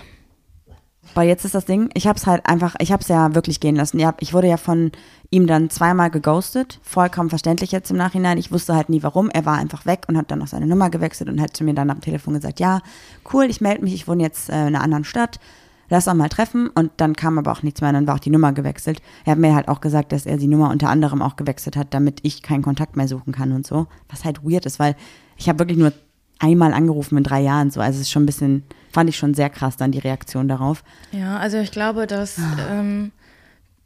[1.15, 3.61] Weil jetzt ist das Ding, ich habe es halt einfach, ich habe es ja wirklich
[3.61, 4.01] gehen lassen.
[4.21, 4.93] Ich wurde ja von
[5.31, 6.81] ihm dann zweimal geghostet.
[6.83, 8.39] Vollkommen verständlich jetzt im Nachhinein.
[8.39, 9.31] Ich wusste halt nie warum.
[9.31, 11.75] Er war einfach weg und hat dann noch seine Nummer gewechselt und hat zu mir
[11.75, 12.81] dann am Telefon gesagt, ja,
[13.33, 15.41] cool, ich melde mich, ich wohne jetzt äh, in einer anderen Stadt.
[15.89, 16.69] Lass auch mal treffen.
[16.69, 19.01] Und dann kam aber auch nichts mehr, dann war auch die Nummer gewechselt.
[19.25, 21.95] Er hat mir halt auch gesagt, dass er die Nummer unter anderem auch gewechselt hat,
[21.95, 23.87] damit ich keinen Kontakt mehr suchen kann und so.
[24.09, 24.97] Was halt weird ist, weil
[25.37, 25.93] ich habe wirklich nur
[26.39, 27.81] einmal angerufen in drei Jahren so.
[27.81, 30.83] Also es ist schon ein bisschen, fand ich schon sehr krass dann die Reaktion darauf.
[31.13, 32.39] Ja, also ich glaube, dass
[32.71, 33.13] ähm,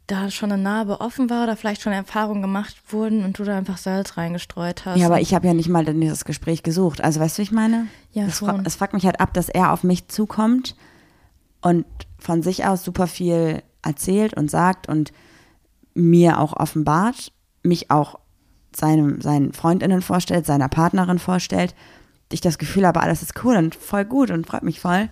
[0.07, 3.57] da schon eine Narbe offen war oder vielleicht schon Erfahrungen gemacht wurden und du da
[3.57, 4.99] einfach Salz reingestreut hast.
[4.99, 7.01] Ja, aber ich habe ja nicht mal dieses Gespräch gesucht.
[7.01, 7.87] Also weißt du, wie ich meine?
[8.11, 8.65] Ja, es, fra schon.
[8.65, 10.75] es fragt mich halt ab, dass er auf mich zukommt
[11.61, 11.85] und
[12.17, 15.11] von sich aus super viel erzählt und sagt und
[15.93, 17.31] mir auch offenbart,
[17.63, 18.19] mich auch
[18.75, 21.75] seinem, seinen Freundinnen vorstellt, seiner Partnerin vorstellt.
[22.31, 25.09] Ich das Gefühl habe, alles ist cool und voll gut und freut mich voll.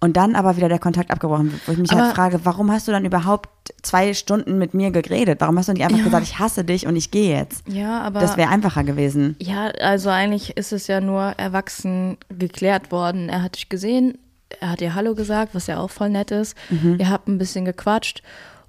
[0.00, 2.70] Und dann aber wieder der Kontakt abgebrochen wird, wo ich mich Aber- halt frage, warum
[2.70, 3.48] hast du dann überhaupt
[3.82, 5.40] zwei Stunden mit mir geredet?
[5.40, 6.04] Warum hast du nicht einfach Ja.
[6.04, 7.66] gesagt, ich hasse dich und ich gehe jetzt?
[7.68, 9.34] ja, aber Das wäre einfacher gewesen.
[9.40, 13.28] ja, also eigentlich ist es ja nur erwachsen geklärt worden.
[13.28, 14.18] Er hat dich gesehen,
[14.60, 16.56] er hat dir Hallo gesagt, was ja auch voll nett ist.
[16.98, 18.22] Ihr habt ein bisschen gequatscht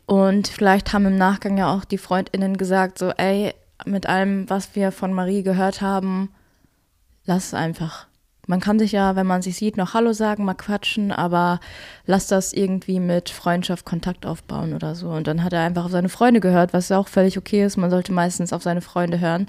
[0.07, 3.53] und vielleicht haben im Nachgang ja auch die Freundinnen gesagt, so, ey,
[3.85, 6.29] mit allem, was wir von Marie gehört haben,
[7.29, 8.07] lass es einfach.
[8.47, 11.59] Man kann sich ja, wenn man sich sieht, noch Hallo sagen, mal quatschen, aber
[12.07, 15.09] lass das irgendwie mit Freundschaft Kontakt aufbauen oder so.
[15.09, 17.77] Und dann hat er einfach auf seine Freunde gehört, was ja auch völlig okay ist.
[17.77, 19.47] Man sollte meistens auf seine Freunde hören,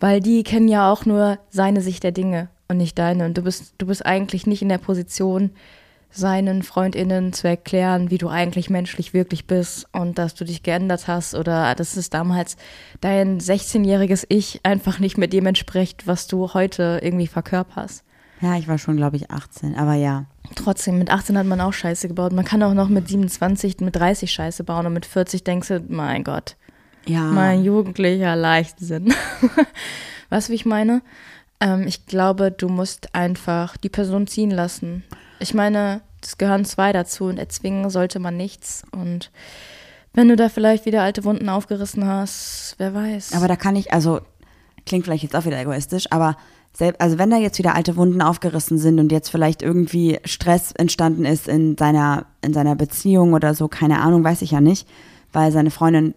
[0.00, 3.26] weil die kennen ja auch nur seine Sicht der Dinge und nicht deine.
[3.26, 5.50] Und du bist, du bist eigentlich nicht in der Position,
[6.12, 11.08] seinen FreundInnen zu erklären, wie du eigentlich menschlich wirklich bist und dass du dich geändert
[11.08, 12.56] hast oder dass es damals
[13.00, 18.04] dein 16-jähriges Ich einfach nicht mit dem entspricht, was du heute irgendwie verkörperst.
[18.42, 20.26] Ja, ich war schon, glaube ich, 18, aber ja.
[20.56, 22.32] Trotzdem, mit 18 hat man auch Scheiße gebaut.
[22.32, 25.80] Man kann auch noch mit 27, mit 30 Scheiße bauen und mit 40 denkst du,
[25.88, 26.56] mein Gott,
[27.06, 27.20] Ja.
[27.22, 29.14] mein jugendlicher Leichtsinn.
[30.30, 31.02] weißt du, wie ich meine?
[31.60, 35.04] Ähm, ich glaube, du musst einfach die Person ziehen lassen.
[35.42, 38.84] Ich meine, es gehören zwei dazu und erzwingen sollte man nichts.
[38.92, 39.30] Und
[40.14, 43.32] wenn du da vielleicht wieder alte Wunden aufgerissen hast, wer weiß.
[43.34, 44.20] aber da kann ich, also,
[44.86, 46.36] klingt vielleicht jetzt auch wieder egoistisch, aber
[46.72, 50.72] selbst, also wenn da jetzt wieder alte Wunden aufgerissen sind und jetzt vielleicht irgendwie Stress
[50.72, 54.88] entstanden ist in seiner, in seiner Beziehung oder so, keine Ahnung, weiß ich ja nicht,
[55.32, 56.14] weil seine Freundin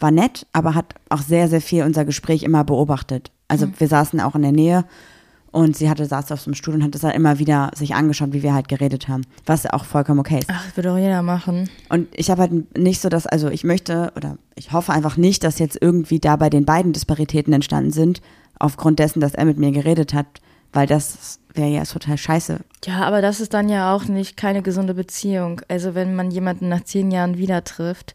[0.00, 3.30] war nett, aber hat auch sehr, sehr viel unser Gespräch immer beobachtet.
[3.46, 4.84] Also wir saßen auch in der Nähe
[5.50, 7.94] und sie hatte, saß auf so einem Stuhl und hat es dann immer wieder sich
[7.94, 10.48] angeschaut, wie wir halt geredet haben, was ja auch vollkommen okay ist.
[10.50, 11.70] Ach, das würde auch jeder machen.
[11.88, 15.44] Und ich habe halt nicht so, dass, also ich möchte oder ich hoffe einfach nicht,
[15.44, 18.20] dass jetzt irgendwie da bei den beiden Disparitäten entstanden sind,
[18.58, 20.26] aufgrund dessen, dass er mit mir geredet hat,
[20.72, 22.60] weil das wäre ja total scheiße.
[22.84, 25.62] Ja, aber das ist dann ja auch nicht keine gesunde Beziehung.
[25.68, 28.14] Also wenn man jemanden nach zehn Jahren wieder trifft.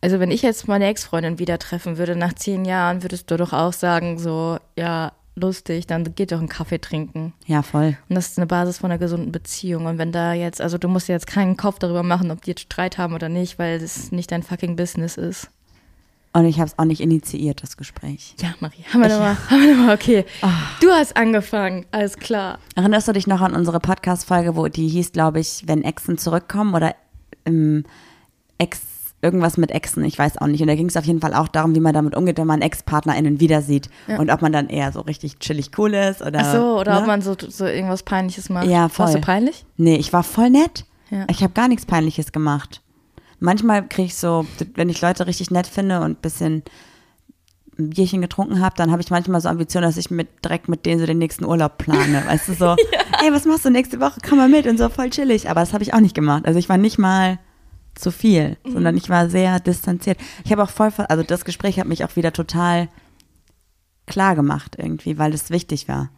[0.00, 3.52] Also wenn ich jetzt meine Ex-Freundin wieder treffen würde nach zehn Jahren, würdest du doch
[3.52, 7.32] auch sagen, so, ja, lustig, dann geht doch einen Kaffee trinken.
[7.46, 7.96] Ja, voll.
[8.08, 9.86] Und das ist eine Basis von einer gesunden Beziehung.
[9.86, 12.50] Und wenn da jetzt, also du musst dir jetzt keinen Kopf darüber machen, ob die
[12.50, 15.50] jetzt Streit haben oder nicht, weil das nicht dein fucking Business ist.
[16.32, 18.34] Und ich habe es auch nicht initiiert, das Gespräch.
[18.40, 20.26] Ja, Marie, haben wir nochmal, haben wir nochmal, okay.
[20.82, 22.58] Du hast angefangen, alles klar.
[22.74, 26.74] Erinnerst du dich noch an unsere Podcast-Folge, wo die hieß, glaube ich, wenn Exen zurückkommen
[26.74, 26.94] oder
[27.46, 27.84] ähm,
[28.58, 28.80] Ex,
[29.22, 30.60] irgendwas mit Exen, ich weiß auch nicht.
[30.60, 32.62] Und da ging es auf jeden Fall auch darum, wie man damit umgeht, wenn man
[32.62, 33.88] Ex-PartnerInnen wieder sieht.
[34.06, 34.18] Ja.
[34.18, 36.40] Und ob man dann eher so richtig chillig cool ist oder.
[36.42, 37.00] Ach so, oder ne?
[37.00, 38.66] ob man so, so irgendwas Peinliches macht.
[38.66, 39.06] Ja, voll.
[39.06, 39.64] Warst du peinlich?
[39.76, 40.84] Nee, ich war voll nett.
[41.10, 41.26] Ja.
[41.30, 42.82] Ich habe gar nichts Peinliches gemacht.
[43.38, 46.62] Manchmal kriege ich so, wenn ich Leute richtig nett finde und ein bisschen
[47.78, 50.86] ein Bierchen getrunken habe, dann habe ich manchmal so Ambitionen, dass ich mit direkt mit
[50.86, 52.22] denen so den nächsten Urlaub plane.
[52.26, 52.64] Weißt du, so,
[53.22, 54.20] ey, was machst du nächste Woche?
[54.26, 55.50] Komm mal mit und so voll chillig.
[55.50, 56.46] Aber das habe ich auch nicht gemacht.
[56.46, 57.38] Also ich war nicht mal
[57.96, 60.18] zu viel, sondern ich war sehr distanziert.
[60.44, 62.88] Ich habe auch voll, also das Gespräch hat mich auch wieder total
[64.06, 66.10] klar gemacht irgendwie, weil es wichtig war.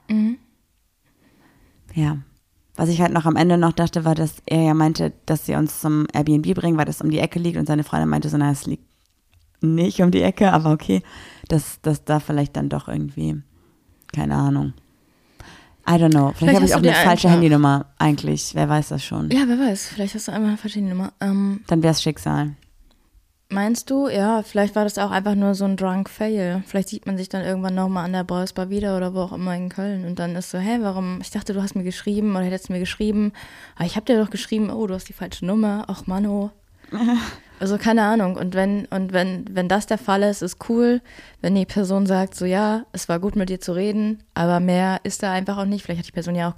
[1.94, 2.18] Ja.
[2.76, 5.54] Was ich halt noch am Ende noch dachte, war, dass er ja meinte, dass sie
[5.54, 8.36] uns zum Airbnb bringen, weil das um die Ecke liegt und seine Freundin meinte so,
[8.36, 8.84] na, es liegt
[9.60, 11.02] nicht um die Ecke, aber okay,
[11.48, 13.42] dass, dass da vielleicht dann doch irgendwie,
[14.12, 14.74] keine Ahnung.
[15.88, 16.32] I don't know.
[16.36, 18.50] Vielleicht, Vielleicht habe ich auch eine falsche einfach- Handynummer eigentlich.
[18.54, 19.30] Wer weiß das schon.
[19.30, 21.12] Ja, wer weiß, vielleicht hast du einmal eine falsche Nummer.
[21.20, 22.50] Ähm, Dann wäre es Schicksal.
[23.50, 26.62] meinst du, ja, vielleicht war das auch einfach nur so ein Drunk Fail.
[26.66, 29.32] Vielleicht sieht man sich dann irgendwann nochmal an der Boys Bar wieder oder wo auch
[29.32, 32.32] immer in Köln und dann ist so, hey, warum, ich dachte, du hast mir geschrieben
[32.36, 33.32] oder hättest mir geschrieben,
[33.76, 36.50] aber ich habe dir doch geschrieben, oh, du hast die falsche Nummer, ach Mano.
[37.60, 38.36] Also keine Ahnung.
[38.36, 41.00] Und wenn, und wenn, wenn das der Fall ist, ist cool,
[41.40, 45.00] wenn die Person sagt, so ja, es war gut mit dir zu reden, aber mehr
[45.02, 45.84] ist da einfach auch nicht.
[45.84, 46.54] Vielleicht hat die Person ja auch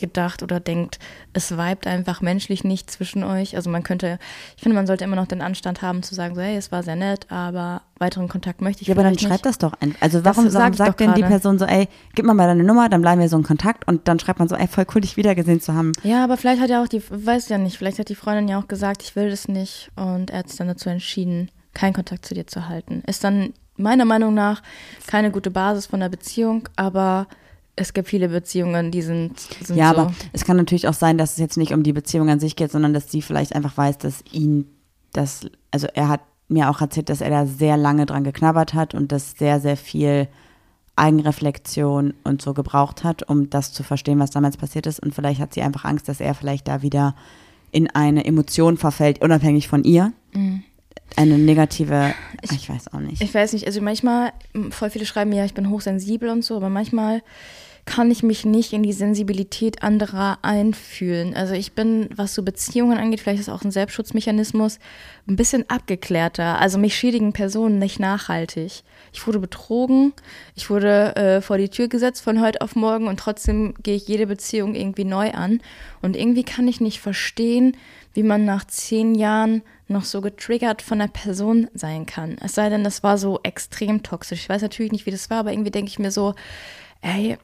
[0.00, 0.98] gedacht oder denkt,
[1.32, 3.54] es vibet einfach menschlich nicht zwischen euch.
[3.56, 4.18] Also man könnte,
[4.56, 6.82] ich finde, man sollte immer noch den Anstand haben zu sagen, so hey, es war
[6.82, 9.46] sehr nett, aber weiteren Kontakt möchte ich Ja, aber dann schreibt nicht.
[9.46, 9.74] das doch.
[9.80, 11.30] ein- Also warum, sag warum sagt denn die gerade.
[11.34, 14.08] Person so, ey, gib mir mal deine Nummer, dann bleiben wir so in Kontakt und
[14.08, 15.92] dann schreibt man so, ey, voll cool, dich wiedergesehen zu haben.
[16.02, 18.58] Ja, aber vielleicht hat ja auch die, weiß ja nicht, vielleicht hat die Freundin ja
[18.58, 22.26] auch gesagt, ich will das nicht und er hat sich dann dazu entschieden, keinen Kontakt
[22.26, 23.02] zu dir zu halten.
[23.06, 24.62] Ist dann meiner Meinung nach
[25.06, 27.26] keine gute Basis von der Beziehung, aber
[27.76, 30.00] es gibt viele Beziehungen, die sind, sind Ja, so.
[30.00, 32.56] aber es kann natürlich auch sein, dass es jetzt nicht um die Beziehung an sich
[32.56, 34.66] geht, sondern dass sie vielleicht einfach weiß, dass ihn
[35.12, 38.94] das, also er hat mir auch erzählt, dass er da sehr lange dran geknabbert hat
[38.94, 40.28] und das sehr, sehr viel
[40.96, 45.00] Eigenreflexion und so gebraucht hat, um das zu verstehen, was damals passiert ist.
[45.00, 47.14] Und vielleicht hat sie einfach Angst, dass er vielleicht da wieder
[47.70, 50.12] in eine Emotion verfällt, unabhängig von ihr.
[51.16, 53.22] Eine negative, ich, weiß auch nicht.
[53.22, 54.32] Ich weiß nicht, also manchmal,
[54.70, 57.22] voll viele schreiben ja, ich bin hochsensibel und so, aber manchmal
[57.84, 61.34] kann ich mich nicht in die Sensibilität anderer einfühlen.
[61.34, 64.78] Also ich bin, was so Beziehungen angeht, vielleicht ist auch ein Selbstschutzmechanismus,
[65.26, 66.60] ein bisschen abgeklärter.
[66.60, 68.84] Also mich schädigen Personen nicht nachhaltig.
[69.12, 70.12] Ich wurde betrogen,
[70.54, 74.06] ich wurde äh, vor die Tür gesetzt von heute auf morgen und trotzdem gehe ich
[74.06, 75.60] jede Beziehung irgendwie neu an.
[76.02, 77.76] Und irgendwie kann ich nicht verstehen,
[78.14, 82.36] wie man nach zehn Jahren noch so getriggert von der Person sein kann.
[82.42, 84.40] Es sei denn, das war so extrem toxisch.
[84.40, 86.34] Ich weiß natürlich nicht, wie das war, aber irgendwie denke ich mir so,
[87.00, 87.36] ey,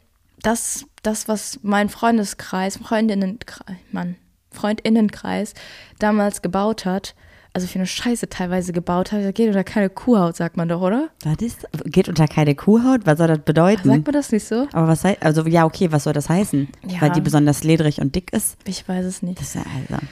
[0.43, 4.17] das, das, was mein Freundeskreis, Freundinnenkreis, Mann,
[4.51, 5.55] Freundinnenkreis
[5.99, 7.15] damals gebaut hat,
[7.55, 11.09] also für eine Scheiße teilweise gebaut hat, geht unter keine Kuhhaut, sagt man doch, oder?
[11.25, 13.05] Was ist, geht unter keine Kuhhaut?
[13.05, 13.89] Was soll das bedeuten?
[13.89, 14.69] Sagt man das nicht so?
[14.73, 16.69] Aber was heißt, also ja, okay, was soll das heißen?
[16.87, 17.01] Ja.
[17.01, 18.57] Weil die besonders ledrig und dick ist?
[18.65, 19.41] Ich weiß es nicht.
[19.41, 20.05] Das ist ja also.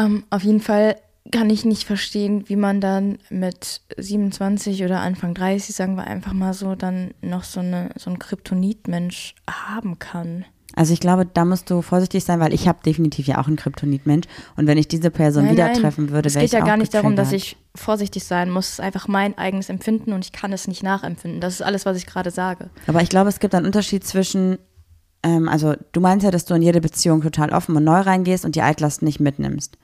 [0.00, 0.96] Ähm, auf jeden Fall
[1.30, 6.32] kann ich nicht verstehen, wie man dann mit 27 oder Anfang 30, sagen wir einfach
[6.32, 10.44] mal so, dann noch so, eine, so einen Kryptonit-Mensch haben kann.
[10.74, 13.56] Also ich glaube, da musst du vorsichtig sein, weil ich habe definitiv ja auch einen
[13.56, 14.26] Kryptonit-Mensch.
[14.56, 16.76] Und wenn ich diese Person wieder treffen würde, es wäre geht ich ja auch gar
[16.76, 18.66] nicht darum, dass ich vorsichtig sein muss.
[18.66, 21.40] Es ist einfach mein eigenes Empfinden und ich kann es nicht nachempfinden.
[21.40, 22.70] Das ist alles, was ich gerade sage.
[22.86, 24.58] Aber ich glaube, es gibt einen Unterschied zwischen,
[25.24, 28.44] ähm, also du meinst ja, dass du in jede Beziehung total offen und neu reingehst
[28.44, 29.76] und die Altlasten nicht mitnimmst.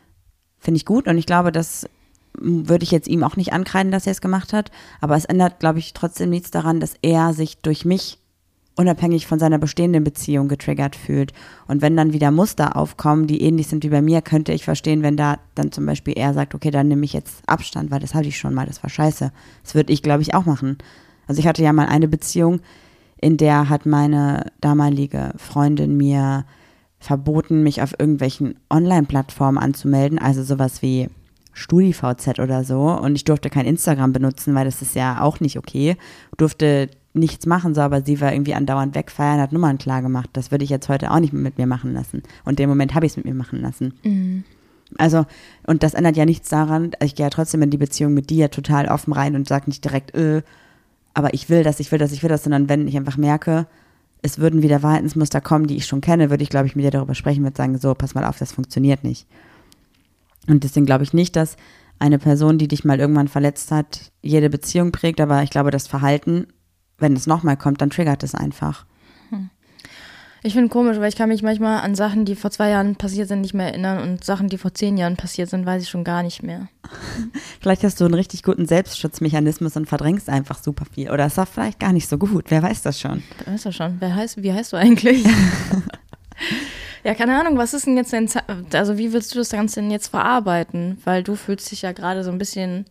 [0.66, 1.88] Finde ich gut und ich glaube, das
[2.34, 4.72] würde ich jetzt ihm auch nicht ankreiden, dass er es gemacht hat.
[5.00, 8.18] Aber es ändert, glaube ich, trotzdem nichts daran, dass er sich durch mich
[8.74, 11.32] unabhängig von seiner bestehenden Beziehung getriggert fühlt.
[11.68, 15.04] Und wenn dann wieder Muster aufkommen, die ähnlich sind wie bei mir, könnte ich verstehen,
[15.04, 18.12] wenn da dann zum Beispiel er sagt, okay, dann nehme ich jetzt Abstand, weil das
[18.12, 19.30] hatte ich schon mal, das war scheiße.
[19.62, 20.78] Das würde ich, glaube ich, auch machen.
[21.28, 22.58] Also ich hatte ja mal eine Beziehung,
[23.20, 26.44] in der hat meine damalige Freundin mir
[27.06, 31.08] verboten, mich auf irgendwelchen Online-Plattformen anzumelden, also sowas wie
[31.52, 32.80] StudiVZ oder so.
[32.90, 35.96] Und ich durfte kein Instagram benutzen, weil das ist ja auch nicht okay.
[36.36, 40.30] Durfte nichts machen, so, aber sie war irgendwie andauernd wegfeiern, hat Nummern klar gemacht.
[40.32, 42.24] Das würde ich jetzt heute auch nicht mehr mit mir machen lassen.
[42.44, 43.94] Und dem Moment habe ich es mit mir machen lassen.
[44.98, 45.24] Also,
[45.66, 48.50] und das ändert ja nichts daran, ich gehe ja trotzdem in die Beziehung mit dir
[48.50, 50.42] total offen rein und sage nicht direkt, äh,
[51.14, 53.66] aber ich will das, ich will das, ich will das, sondern wenn ich einfach merke,
[54.26, 56.90] es würden wieder Verhaltensmuster kommen, die ich schon kenne, würde ich, glaube ich, mit dir
[56.90, 59.26] darüber sprechen, würde sagen, so, pass mal auf, das funktioniert nicht.
[60.48, 61.56] Und deswegen glaube ich nicht, dass
[62.00, 65.86] eine Person, die dich mal irgendwann verletzt hat, jede Beziehung prägt, aber ich glaube, das
[65.86, 66.48] Verhalten,
[66.98, 68.84] wenn es nochmal kommt, dann triggert es einfach.
[70.42, 73.26] Ich finde komisch, weil ich kann mich manchmal an Sachen, die vor zwei Jahren passiert
[73.28, 76.04] sind, nicht mehr erinnern und Sachen, die vor zehn Jahren passiert sind, weiß ich schon
[76.04, 76.68] gar nicht mehr.
[77.60, 81.10] Vielleicht hast du einen richtig guten Selbstschutzmechanismus und verdrängst einfach super viel.
[81.10, 83.24] Oder es war vielleicht gar nicht so gut, wer weiß das schon.
[83.44, 83.96] Da weißt du schon.
[83.98, 85.26] Wer heißt, wie heißt du eigentlich?
[87.04, 89.80] ja, keine Ahnung, was ist denn jetzt dein, Ze- also wie willst du das Ganze
[89.80, 90.98] denn jetzt verarbeiten?
[91.04, 92.84] Weil du fühlst dich ja gerade so ein bisschen,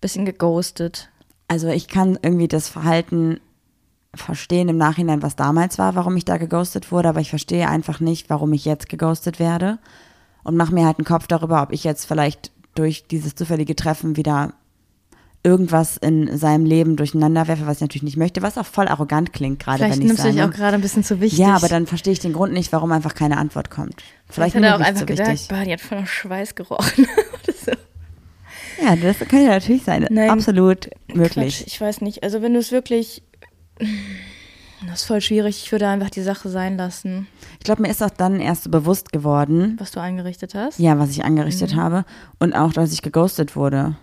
[0.00, 1.08] bisschen geghostet.
[1.48, 3.40] Also ich kann irgendwie das Verhalten
[4.14, 8.00] verstehen im Nachhinein, was damals war, warum ich da geghostet wurde, aber ich verstehe einfach
[8.00, 9.78] nicht, warum ich jetzt geghostet werde
[10.44, 14.16] und mache mir halt einen Kopf darüber, ob ich jetzt vielleicht durch dieses zufällige Treffen
[14.16, 14.54] wieder
[15.44, 19.32] irgendwas in seinem Leben durcheinander werfe, was ich natürlich nicht möchte, was auch voll arrogant
[19.32, 21.38] klingt, gerade Vielleicht wenn ich nimmst du dich auch gerade ein bisschen zu wichtig.
[21.38, 24.02] Ja, aber dann verstehe ich den Grund nicht, warum einfach keine Antwort kommt.
[24.28, 27.06] Vielleicht, Vielleicht hat er auch einfach gedacht, bah, die hat voller Schweiß gerochen.
[27.64, 27.72] So.
[28.84, 30.06] Ja, das kann ja natürlich sein.
[30.10, 30.30] Nein.
[30.30, 31.58] Absolut möglich.
[31.58, 32.22] Quatsch, ich weiß nicht.
[32.22, 33.22] Also wenn du es wirklich.
[34.86, 35.62] Das ist voll schwierig.
[35.64, 37.26] Ich würde einfach die Sache sein lassen,
[37.58, 40.78] Ich glaube, mir ist auch dann erst so bewusst geworden, was du eingerichtet hast.
[40.78, 41.80] ja, was ich angerichtet Mhm.
[41.80, 42.04] habe
[42.38, 43.96] und auch, dass ich geghostet wurde.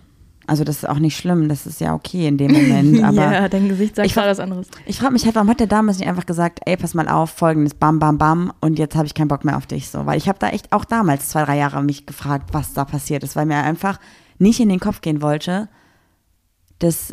[0.48, 3.02] Also das ist auch nicht schlimm, das ist ja okay in dem Moment.
[3.04, 4.68] Aber ja, dein Gesicht sagt gerade was anderes.
[4.84, 7.30] ich frage mich halt, warum hat der damals nicht einfach gesagt, ey, pass mal auf,
[7.30, 10.04] folgendes, bam, bam, bam und jetzt habe ich keinen Bock mehr auf dich so.
[10.06, 13.24] Weil ich habe da echt auch damals zwei, drei Jahre mich gefragt, was da passiert
[13.24, 13.98] ist, weil mir einfach
[14.38, 15.68] nicht in den Kopf gehen wollte,
[16.78, 17.10] dass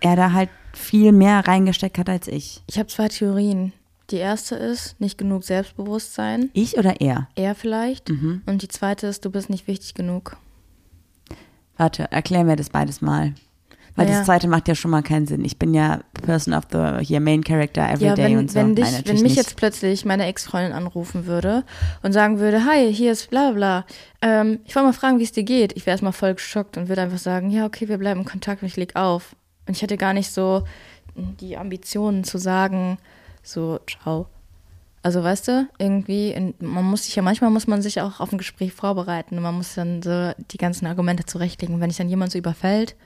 [0.00, 2.62] er da halt viel mehr reingesteckt hat als ich.
[2.66, 3.72] Ich habe zwei Theorien.
[4.10, 6.50] Die erste ist, nicht genug Selbstbewusstsein.
[6.52, 7.28] Ich oder er?
[7.36, 8.10] Er vielleicht.
[8.10, 8.42] Mhm.
[8.44, 10.36] Und die zweite ist, du bist nicht wichtig genug.
[11.76, 13.34] Warte, erklär mir das beides mal.
[13.96, 14.18] Weil Naja.
[14.18, 15.44] das zweite macht ja schon mal keinen Sinn.
[15.44, 18.56] Ich bin ja Person of the hier Main Character every ja, day wenn, und so.
[18.56, 19.36] wenn, dich, Nein, wenn mich nicht.
[19.36, 21.64] jetzt plötzlich meine Ex-Freundin anrufen würde
[22.02, 23.86] und sagen würde, hi, hier ist bla bla bla,
[24.20, 25.76] ähm, ich wollte mal fragen, wie es dir geht.
[25.76, 28.62] Ich wäre erstmal voll geschockt und würde einfach sagen, ja, okay, wir bleiben in Kontakt
[28.62, 29.36] und ich leg auf.
[29.66, 30.64] Und ich hätte gar nicht so
[31.16, 32.98] die Ambitionen zu sagen,
[33.42, 34.26] so, ciao.
[35.02, 38.32] Also weißt du, irgendwie, in, man muss sich ja, manchmal muss man sich auch auf
[38.32, 41.74] ein Gespräch vorbereiten und man muss dann so die ganzen Argumente zurechtlegen.
[41.74, 42.96] Und wenn dich dann jemand so überfällt,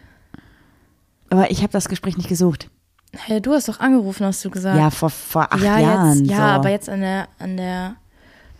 [1.28, 2.70] Aber ich habe das Gespräch nicht gesucht.
[3.16, 4.78] hey, du hast doch angerufen, hast du gesagt.
[4.78, 6.18] Ja, vor, vor acht ja, Jahren.
[6.20, 6.42] Jetzt, ja, so.
[6.42, 7.96] aber jetzt an der, an der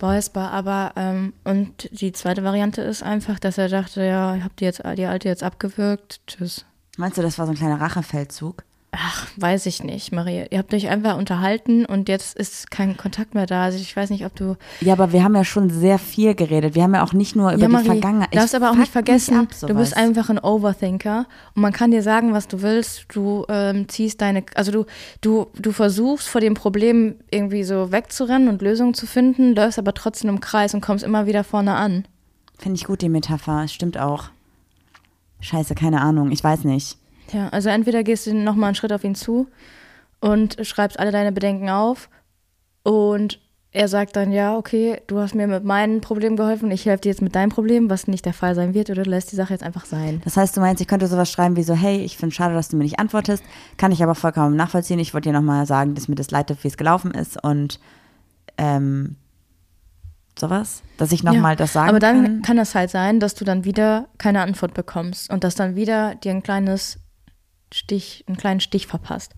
[0.01, 0.51] Boys Bar.
[0.51, 4.65] Aber, ähm, und die zweite Variante ist einfach, dass er dachte, ja, ich hab die
[4.65, 6.21] jetzt, die alte jetzt abgewürgt.
[6.27, 6.65] Tschüss.
[6.99, 8.65] Meinst du, das war so ein kleiner Rachefeldzug?
[8.91, 10.47] Ach, weiß ich nicht, Maria.
[10.51, 13.65] Ihr habt euch einfach unterhalten und jetzt ist kein Kontakt mehr da.
[13.65, 14.57] Also ich weiß nicht, ob du.
[14.81, 16.75] Ja, aber wir haben ja schon sehr viel geredet.
[16.75, 18.35] Wir haben ja auch nicht nur über ja, die Marie, Vergangenheit.
[18.35, 21.93] darfst Ich aber auch nicht vergessen, ab, du bist einfach ein Overthinker und man kann
[21.93, 23.05] dir sagen, was du willst.
[23.15, 24.87] Du ähm, ziehst deine, also du,
[25.21, 29.95] du, du versuchst vor dem Problem irgendwie so wegzurennen und Lösungen zu finden, läufst aber
[29.95, 32.07] trotzdem im Kreis und kommst immer wieder vorne an.
[32.59, 33.63] Finde ich gut, die Metapher.
[33.65, 34.31] Es Stimmt auch.
[35.41, 36.31] Scheiße, keine Ahnung.
[36.31, 36.99] Ich weiß nicht.
[37.33, 39.49] Ja, also entweder gehst du nochmal einen Schritt auf ihn zu
[40.21, 42.09] und schreibst alle deine Bedenken auf
[42.83, 43.39] und
[43.71, 47.11] er sagt dann, ja, okay, du hast mir mit meinem Problem geholfen, ich helfe dir
[47.11, 49.53] jetzt mit deinem Problem, was nicht der Fall sein wird, oder du lässt die Sache
[49.53, 50.23] jetzt einfach sein.
[50.25, 52.69] Das heißt, du meinst, ich könnte sowas schreiben wie so, hey, ich finde schade, dass
[52.69, 53.45] du mir nicht antwortest.
[53.77, 54.99] Kann ich aber vollkommen nachvollziehen.
[54.99, 57.79] Ich wollte dir nochmal sagen, dass mir das leid tut, wie es gelaufen ist und
[58.57, 59.17] ähm,
[60.41, 60.83] sowas.
[60.97, 62.43] Dass ich nochmal Ja, das sagen Aber dann kann.
[62.43, 66.15] kann das halt sein, dass du dann wieder keine Antwort bekommst und dass dann wieder
[66.17, 66.99] dir ein kleines
[67.73, 69.35] Stich, einen kleinen Stich verpasst.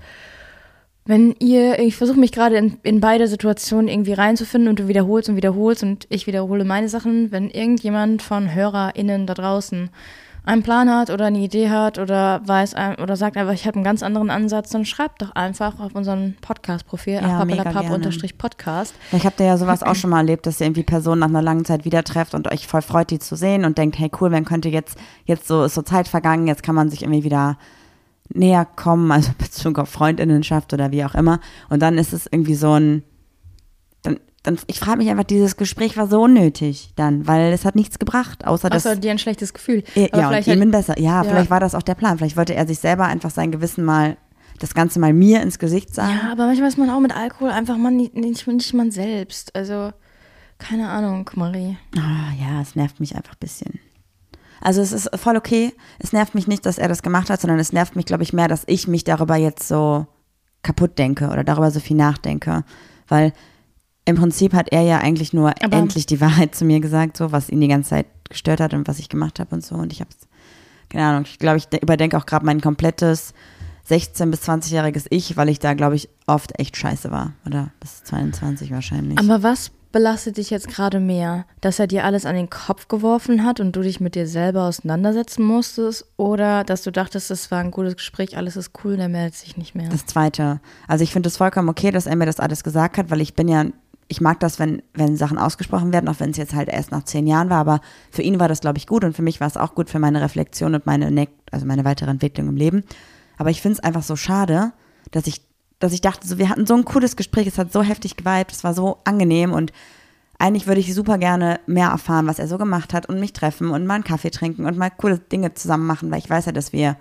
[1.04, 5.28] Wenn ihr, ich versuche mich gerade in, in beide Situationen irgendwie reinzufinden und du wiederholst
[5.28, 9.90] und wiederholst und ich wiederhole meine Sachen, wenn irgendjemand von HörerInnen da draußen
[10.44, 13.84] einen Plan hat oder eine Idee hat oder weiß oder sagt einfach, ich habe einen
[13.84, 17.38] ganz anderen Ansatz, dann schreibt doch einfach auf unseren Podcast-Profil, Ja.
[19.08, 21.42] Vielleicht habt ihr ja sowas auch schon mal erlebt, dass ihr irgendwie Personen nach einer
[21.42, 24.30] langen Zeit wieder trefft und euch voll freut, die zu sehen und denkt, hey cool,
[24.30, 27.58] man könnte jetzt, jetzt so ist so Zeit vergangen, jetzt kann man sich irgendwie wieder
[28.32, 31.40] näher kommen, also Bezug auf Freundinnenschaft oder wie auch immer.
[31.68, 33.02] Und dann ist es irgendwie so ein,
[34.02, 37.76] dann, dann ich frage mich einfach, dieses Gespräch war so unnötig dann, weil es hat
[37.76, 38.86] nichts gebracht, außer dass.
[38.86, 39.84] Außer dir ein schlechtes Gefühl.
[39.94, 40.98] ja, Aber und vielleicht ihm besser.
[40.98, 41.24] Ja, ja.
[41.24, 42.18] vielleicht war das auch der Plan.
[42.18, 44.16] Vielleicht wollte er sich selber einfach sein Gewissen mal,
[44.58, 46.18] das Ganze mal mir ins Gesicht sagen.
[46.22, 49.54] Ja, aber manchmal ist man auch mit Alkohol einfach man nicht, nicht, nicht man selbst.
[49.54, 49.92] Also,
[50.58, 51.76] keine Ahnung, Marie.
[51.96, 53.78] Ah, ja, es nervt mich einfach ein bisschen.
[54.62, 55.72] Also es ist voll okay.
[55.98, 58.32] Es nervt mich nicht, dass er das gemacht hat, sondern es nervt mich, glaube ich,
[58.32, 60.06] mehr, dass ich mich darüber jetzt so
[60.62, 62.64] kaputt denke oder darüber so viel nachdenke.
[63.08, 63.32] Weil
[64.10, 67.32] im Prinzip hat er ja eigentlich nur Aber- endlich die Wahrheit zu mir gesagt, so
[67.32, 69.74] was ihn die ganze Zeit gestört hat und was ich gemacht habe und so.
[69.76, 70.10] Und ich habe
[70.88, 73.32] keine Ahnung, ich glaube, ich de- überdenke auch gerade mein komplettes
[73.88, 77.32] 16- bis 20-jähriges Ich, weil ich da, glaube ich, oft echt scheiße war.
[77.46, 79.18] Oder bis 22 wahrscheinlich.
[79.18, 81.44] Aber was belastet dich jetzt gerade mehr?
[81.60, 84.64] Dass er dir alles an den Kopf geworfen hat und du dich mit dir selber
[84.64, 86.06] auseinandersetzen musstest?
[86.16, 89.56] Oder dass du dachtest, es war ein gutes Gespräch, alles ist cool, der meldet sich
[89.56, 89.88] nicht mehr?
[89.88, 90.60] Das zweite.
[90.86, 93.34] Also ich finde es vollkommen okay, dass er mir das alles gesagt hat, weil ich
[93.34, 93.64] bin ja,
[94.10, 97.04] ich mag das, wenn, wenn Sachen ausgesprochen werden, auch wenn es jetzt halt erst nach
[97.04, 97.80] zehn Jahren war, aber
[98.10, 100.00] für ihn war das, glaube ich, gut und für mich war es auch gut für
[100.00, 102.82] meine Reflexion und meine, ne also meine weitere Entwicklung im Leben.
[103.38, 104.72] Aber ich finde es einfach so schade,
[105.12, 105.42] dass ich,
[105.78, 108.50] dass ich dachte, so, wir hatten so ein cooles Gespräch, es hat so heftig geweibt,
[108.50, 109.72] es war so angenehm und
[110.40, 113.70] eigentlich würde ich super gerne mehr erfahren, was er so gemacht hat und mich treffen
[113.70, 116.52] und mal einen Kaffee trinken und mal coole Dinge zusammen machen, weil ich weiß ja,
[116.52, 116.96] dass wir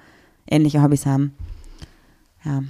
[0.45, 1.35] ähnliche Hobbys haben.
[2.45, 2.61] Ja.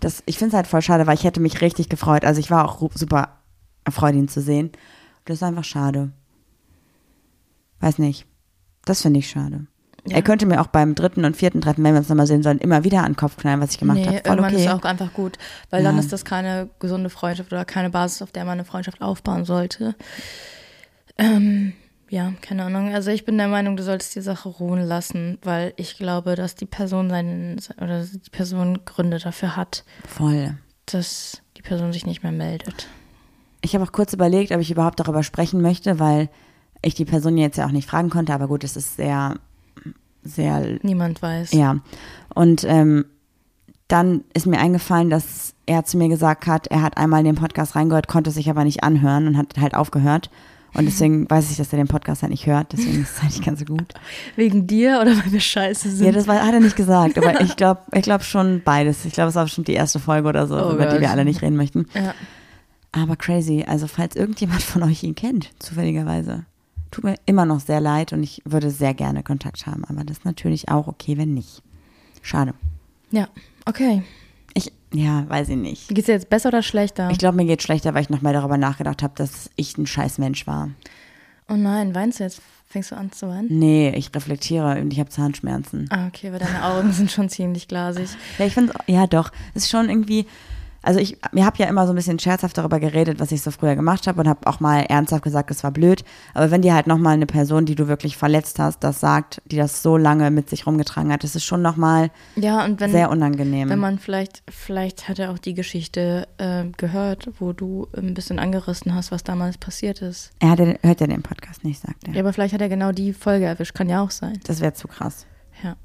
[0.00, 2.24] Das, ich finde es halt voll schade, weil ich hätte mich richtig gefreut.
[2.26, 3.38] Also ich war auch super
[3.84, 4.72] erfreut, ihn zu sehen.
[5.24, 6.10] Das ist einfach schade.
[7.80, 8.26] Weiß nicht.
[8.84, 9.66] Das finde ich schade.
[10.06, 10.16] Ja.
[10.16, 12.58] Er könnte mir auch beim dritten und vierten Treffen, wenn wir uns nochmal sehen sollen,
[12.58, 14.22] immer wieder an den Kopf knallen, was ich gemacht nee, habe.
[14.24, 14.64] Voll okay.
[14.64, 15.38] ist auch einfach gut,
[15.70, 16.00] weil dann Ja.
[16.00, 19.94] ist das keine gesunde Freundschaft oder keine Basis, auf der man eine Freundschaft aufbauen sollte.
[21.18, 21.74] Ähm,
[22.08, 22.92] ja, keine Ahnung.
[22.92, 26.56] Also ich bin der Meinung, du solltest die Sache ruhen lassen, weil ich glaube, dass
[26.56, 30.56] die Person seinen oder die Person Gründe dafür hat, Voll.
[30.86, 32.88] dass die Person sich nicht mehr meldet.
[33.62, 36.28] Ich habe auch kurz überlegt, ob ich überhaupt darüber sprechen möchte, weil
[36.82, 39.36] ich die Person jetzt ja auch nicht fragen konnte, aber gut, es ist sehr,
[40.22, 41.52] sehr, Niemand weiß.
[41.52, 41.76] ja.
[42.34, 43.04] Und ähm,
[43.88, 47.34] dann ist mir eingefallen, dass er zu mir gesagt hat, er hat einmal in den
[47.34, 50.30] Podcast reingehört, konnte sich aber nicht anhören und hat halt aufgehört.
[50.74, 53.32] Und deswegen weiß ich, dass er den Podcast halt nicht hört, deswegen ist es halt
[53.32, 53.92] nicht ganz so gut.
[54.36, 56.06] Wegen dir oder weil wir scheiße sind?
[56.06, 59.04] Ja, das war, hat er nicht gesagt, aber ich glaube ich glaub schon beides.
[59.04, 61.00] Ich glaube, es war bestimmt die erste Folge oder so, Oh über die Gott.
[61.02, 61.86] wir alle nicht reden möchten.
[61.94, 62.14] ja.
[62.92, 63.64] Aber crazy.
[63.66, 66.44] Also, falls irgendjemand von euch ihn kennt, zufälligerweise,
[66.90, 69.84] tut mir immer noch sehr leid und ich würde sehr gerne Kontakt haben.
[69.86, 71.62] Aber das ist natürlich auch okay, wenn nicht.
[72.20, 72.54] Schade.
[73.10, 73.28] ja,
[73.66, 74.02] okay.
[74.54, 75.88] Ich, ja, weiß ich nicht.
[75.88, 77.10] Geht's dir jetzt besser oder schlechter?
[77.10, 79.86] Ich glaube, mir geht schlechter, weil ich noch mehr darüber nachgedacht habe, dass ich ein
[79.86, 80.68] scheiß Mensch war.
[81.48, 82.42] oh nein, weinst du jetzt?
[82.68, 83.48] Fängst du an zu weinen?
[83.50, 85.88] Nee, ich reflektiere und ich habe Zahnschmerzen.
[85.90, 88.08] Ah, okay, weil deine Augen sind schon ziemlich glasig.
[88.38, 89.30] Ja, ich finde ja doch.
[89.54, 90.26] Es ist schon irgendwie.
[90.82, 93.50] Also ich, mir habe ja immer so ein bisschen scherzhaft darüber geredet, was ich so
[93.52, 96.04] früher gemacht habe und habe auch mal ernsthaft gesagt, es war blöd.
[96.34, 99.56] Aber wenn dir halt nochmal eine Person, die du wirklich verletzt hast, das sagt, die
[99.56, 103.10] das so lange mit sich rumgetragen hat, das ist schon nochmal Ja, und wenn, sehr
[103.10, 103.68] unangenehm.
[103.68, 108.38] wenn man vielleicht, vielleicht hat er auch die Geschichte äh, gehört, wo du ein bisschen
[108.40, 110.30] angerissen hast, was damals passiert ist.
[110.40, 112.14] er hat, ja- hört ja den Podcast nicht, sagt er.
[112.14, 114.40] Ja, aber vielleicht hat er genau die Folge erwischt, kann ja auch sein.
[114.44, 115.26] Das wäre zu krass.
[115.62, 115.76] Ja.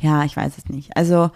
[0.00, 0.96] Ja, ich weiß es nicht.
[0.96, 1.30] Also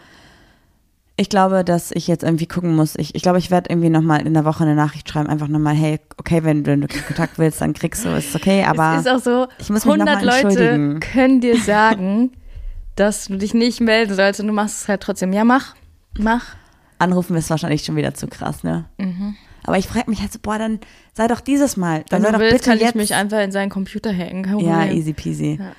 [1.17, 2.95] ich glaube, dass ich jetzt irgendwie gucken muss.
[2.97, 5.75] Ich, ich glaube, ich werde irgendwie nochmal in der Woche eine Nachricht schreiben, einfach nochmal,
[5.75, 9.19] hey, okay, wenn du Kontakt willst, dann kriegst du, ist okay, aber es ist auch
[9.19, 12.33] so, ich muss mich noch 100 mal Leute können dir sagen,
[12.97, 15.33] dass du dich nicht melden sollst und du machst es halt trotzdem.
[15.33, 15.75] Ja, mach,
[16.19, 16.57] mach.
[16.99, 18.87] anrufen ist wahrscheinlich schon wieder zu krass, ne?
[18.99, 19.37] Mhm.
[19.65, 20.81] Aber ich frage mich halt so, boah, dann
[21.13, 22.05] sei doch dieses Mal.
[22.09, 22.91] Dann Wenn du doch willst, kann jetzt.
[22.91, 24.43] ich mich einfach in seinen Computer hacken.
[24.43, 24.97] Kein ja, Problem.
[24.97, 25.59] easy peasy.
[25.61, 25.73] Ja.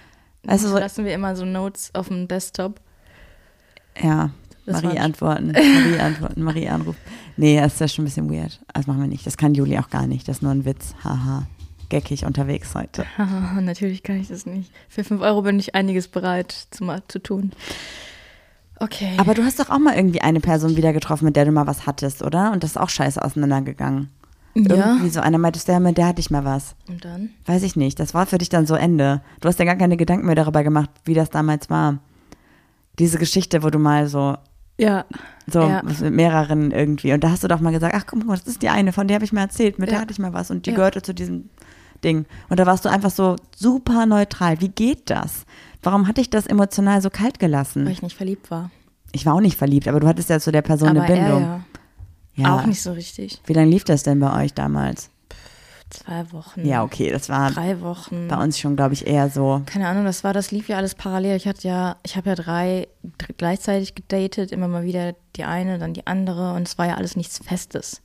[0.47, 2.79] Also so- lassen wir immer so Notes auf dem Desktop.
[4.01, 4.31] Ja,
[4.65, 6.99] Das Marie antworten, Marie antworten, Marie anrufen.
[7.35, 8.61] Nee, das ist ja schon ein bisschen weird.
[8.73, 9.25] Das machen wir nicht.
[9.27, 10.27] Das kann Juli auch gar nicht.
[10.27, 10.95] Das ist nur ein Witz.
[11.03, 11.47] Haha.
[11.89, 13.05] Geckig unterwegs heute.
[13.61, 14.71] Natürlich kann ich das nicht.
[14.87, 17.51] Für 5 Euro bin ich einiges bereit zu, zu tun.
[18.79, 19.13] Okay.
[19.17, 21.67] Aber du hast doch auch mal irgendwie eine Person wieder getroffen, mit der du mal
[21.67, 22.51] was hattest, oder?
[22.51, 24.09] Und das ist auch scheiße auseinandergegangen.
[24.55, 24.93] ja.
[24.93, 26.75] Irgendwie so einer meintest, der, mit der hatte ich mal was.
[26.87, 27.29] Und dann?
[27.45, 27.99] Weiß ich nicht.
[27.99, 29.21] Das war für dich dann so Ende.
[29.41, 31.99] Du hast ja gar keine Gedanken mehr darüber gemacht, wie das damals war.
[32.99, 34.37] Diese Geschichte, wo du mal so,
[34.79, 35.05] Ja.
[35.47, 35.81] so Ja.
[35.83, 37.13] mit mehreren irgendwie.
[37.13, 39.07] Und da hast du doch mal gesagt, ach guck mal, das ist die eine, von
[39.07, 40.01] der habe ich mal erzählt, mit der Ja.
[40.01, 40.75] hatte ich mal was und die Ja.
[40.77, 41.49] gehörte zu diesem
[42.03, 42.25] Ding.
[42.49, 44.59] Und da warst du einfach so super neutral.
[44.61, 45.45] Wie geht das?
[45.81, 47.85] Warum hatte ich das emotional so kalt gelassen?
[47.85, 48.71] Weil ich nicht verliebt war.
[49.11, 51.21] Ich war auch nicht verliebt, aber du hattest ja zu der Person Aber eine er
[51.23, 51.41] Bindung.
[51.43, 51.59] ja.
[52.35, 52.55] Ja.
[52.55, 53.39] Auch nicht so richtig.
[53.45, 55.11] Wie lange lief das denn bei euch damals?
[55.93, 56.65] Zwei Wochen.
[56.65, 58.27] Ja, okay, das war Drei Wochen.
[58.27, 59.61] bei uns schon, glaube ich, eher so.
[59.65, 61.35] Keine Ahnung, das war, das lief ja alles parallel.
[61.37, 62.87] Ich hatte ja, ich habe ja drei
[63.17, 66.95] dr- gleichzeitig gedatet, immer mal wieder die eine, dann die andere und es war ja
[66.95, 68.01] alles nichts Festes.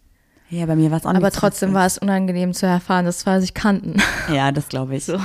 [0.50, 1.74] Ja, bei mir war es auch Aber trotzdem fest.
[1.76, 3.96] war es unangenehm zu erfahren, dass zwei sich kannten.
[4.32, 5.04] Ja, das glaube ich.
[5.04, 5.18] So.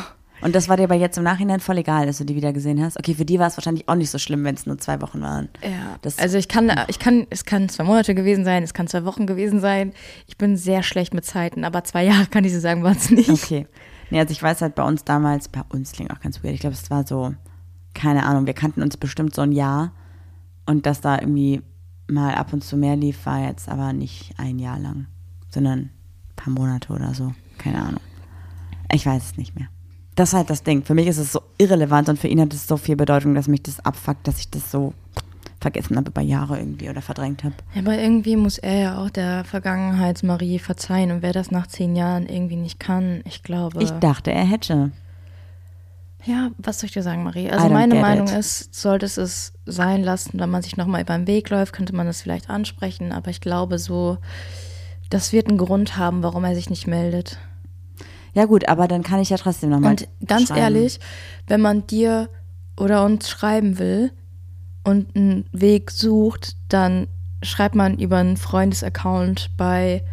[0.43, 2.81] Und das war dir aber jetzt im Nachhinein voll egal, dass du die wieder gesehen
[2.83, 2.97] hast.
[2.99, 5.21] Okay, für die war es wahrscheinlich auch nicht so schlimm, wenn es nur zwei Wochen
[5.21, 5.49] waren.
[5.63, 8.87] Ja, Das- also ich kann, ich kann, es kann zwei Monate gewesen sein, es kann
[8.87, 9.93] zwei Wochen gewesen sein.
[10.27, 13.09] Ich bin sehr schlecht mit Zeiten, aber zwei Jahre kann ich dir sagen, waren es
[13.09, 13.29] nicht.
[13.29, 13.67] Okay.
[14.09, 16.53] Nee, also ich weiß halt bei uns damals, bei uns klingt auch ganz weird.
[16.55, 17.33] Ich glaube, es war so,
[17.93, 19.91] keine Ahnung, wir kannten uns bestimmt so ein Jahr.
[20.65, 21.61] Und dass da irgendwie
[22.09, 25.07] mal ab und zu mehr lief, war jetzt aber nicht ein Jahr lang,
[25.49, 25.91] sondern ein
[26.35, 27.33] paar Monate oder so.
[27.57, 28.01] Keine Ahnung.
[28.91, 29.67] Ich weiß es nicht mehr.
[30.15, 30.83] Das ist halt das Ding.
[30.83, 33.47] Für mich ist es so irrelevant und für ihn hat es so viel Bedeutung, dass
[33.47, 34.93] mich das abfuckt, dass ich das so
[35.59, 37.55] vergessen habe über Jahre irgendwie oder verdrängt habe.
[37.73, 41.11] Ja, aber irgendwie muss er ja auch der Vergangenheitsmarie verzeihen.
[41.11, 43.81] Und wer das nach zehn Jahren irgendwie nicht kann, ich glaube.
[43.81, 44.91] Ich dachte, er hätte.
[46.25, 47.49] ja, was soll ich dir sagen, Marie?
[47.49, 48.37] Also meine Meinung it.
[48.37, 52.05] ist, solltest es sein lassen, wenn man sich nochmal über den Weg läuft, könnte man
[52.05, 53.11] das vielleicht ansprechen.
[53.11, 54.17] Aber ich glaube so,
[55.09, 57.39] das wird einen Grund haben, warum er sich nicht meldet.
[58.33, 59.91] Ja gut, aber dann kann ich ja trotzdem nochmal.
[59.91, 60.99] Und ganz ehrlich,
[61.47, 62.29] wenn man dir
[62.77, 64.11] oder uns schreiben will
[64.83, 67.07] und einen Weg sucht, dann
[67.43, 70.03] schreibt man über einen Freundesaccount bei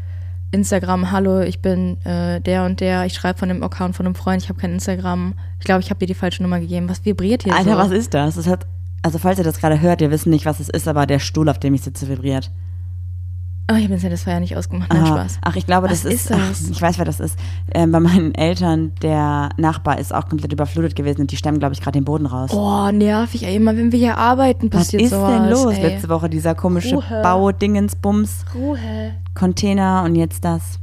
[0.52, 4.14] Instagram, hallo, ich bin äh, der und der, ich schreibe von dem Account von einem
[4.16, 5.34] Freund, ich habe kein Instagram.
[5.60, 6.88] Ich glaube, ich habe dir die falsche Nummer gegeben.
[6.88, 7.78] Was vibriert hier Alter, so?
[7.78, 8.34] was ist das?
[8.34, 8.66] Das hat,
[9.02, 11.48] also falls ihr das gerade hört, ihr wisst nicht, was es ist, aber der Stuhl,
[11.48, 12.50] auf dem ich sitze, vibriert.
[13.72, 14.92] Oh, ich habe das Feuer nicht ausgemacht.
[14.92, 15.38] Nein, Spaß.
[15.42, 16.64] Ach, ich glaube, Was das ist, ist das?
[16.66, 17.38] Ach, ich weiß, wer das ist.
[17.72, 21.74] Ähm, bei meinen Eltern, der Nachbar ist auch komplett überflutet gewesen und die stemmen, glaube
[21.74, 22.50] ich, gerade den Boden raus.
[22.52, 23.54] Oh, nervig, ey.
[23.54, 25.30] Immer wenn wir hier arbeiten, was passiert ist sowas.
[25.30, 25.74] denn los?
[25.74, 25.82] Ey.
[25.82, 27.22] Letzte Woche dieser komische Ruhe.
[27.22, 28.78] Baudingensbums, Ruhe.
[29.34, 30.80] Container und jetzt das.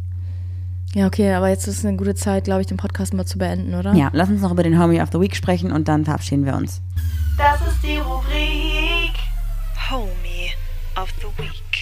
[0.93, 3.75] Ja, okay, aber jetzt ist eine gute Zeit, glaube ich, den Podcast mal zu beenden,
[3.75, 3.93] oder?
[3.93, 6.55] Ja, lass uns noch über den Homie of the Week sprechen und dann verabschieden wir
[6.55, 6.81] uns.
[7.37, 8.86] Das ist die Rubrik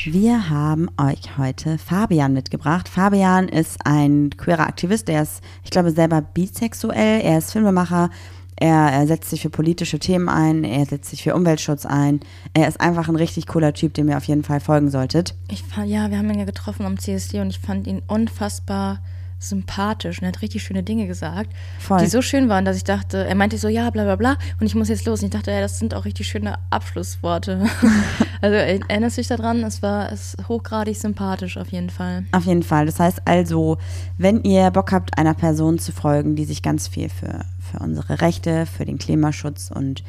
[0.07, 2.87] Wir haben euch heute Fabian mitgebracht.
[2.87, 7.21] Fabian ist ein queerer Aktivist, der ist, ich glaube, selber bisexuell.
[7.21, 8.11] Er ist Filmemacher,
[8.55, 12.19] er, er, setzt sich für politische Themen ein, er setzt sich für Umweltschutz ein.
[12.53, 15.33] Er ist einfach ein richtig cooler Typ, dem ihr auf jeden Fall folgen solltet.
[15.49, 18.99] Ich ja, wir haben ihn ja getroffen am CSD und ich fand ihn unfassbar
[19.39, 21.99] sympathisch und er hat richtig schöne Dinge gesagt, Voll.
[21.99, 24.65] die so schön waren, dass ich dachte, er meinte so, ja, bla bla bla und
[24.65, 25.21] ich muss jetzt los.
[25.21, 27.65] Und ich dachte, ja, das sind auch richtig schöne Abschlussworte.
[28.41, 29.63] also erinnerst du dich daran?
[29.63, 32.25] Es war es hochgradig sympathisch auf jeden Fall.
[32.31, 32.85] Auf jeden Fall.
[32.85, 33.77] Das heißt also,
[34.17, 38.21] wenn ihr Bock habt, einer Person zu folgen, die sich ganz viel für für unsere
[38.21, 40.03] Rechte, für den Klimaschutz und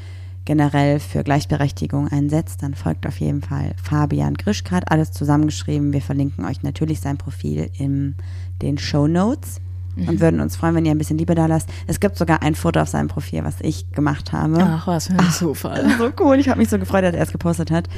[0.44, 5.92] generell für Gleichberechtigung einsetzt, dann folgt auf jeden Fall Fabian Grischkat, alles zusammengeschrieben.
[5.92, 8.14] Wir verlinken euch natürlich sein Profil in
[8.62, 9.60] den Show Notes
[9.96, 10.08] mhm.
[10.08, 11.68] und würden uns freuen, wenn ihr ein bisschen Liebe da lasst.
[11.86, 14.58] Es gibt sogar ein Foto auf seinem Profil, was ich gemacht habe.
[14.60, 15.84] Ach, was für ein Zufall.
[15.98, 17.88] So cool, ich habe mich so gefreut, dass er es gepostet hat.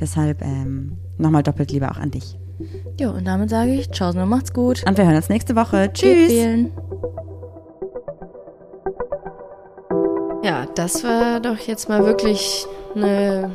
[0.00, 2.38] Deshalb ähm, nochmal doppelt Liebe auch an dich.
[3.00, 4.84] Jo, und damit sage ich, ciao, macht's gut.
[4.86, 5.90] Und wir hören uns nächste Woche.
[5.92, 6.32] Tschüss.
[10.42, 13.50] Ja, das war doch jetzt mal wirklich eine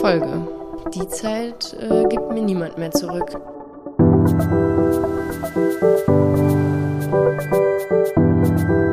[0.00, 0.46] Folge.
[0.94, 3.40] Die Zeit äh, gibt mir niemand mehr zurück.
[8.14, 8.91] Thank you.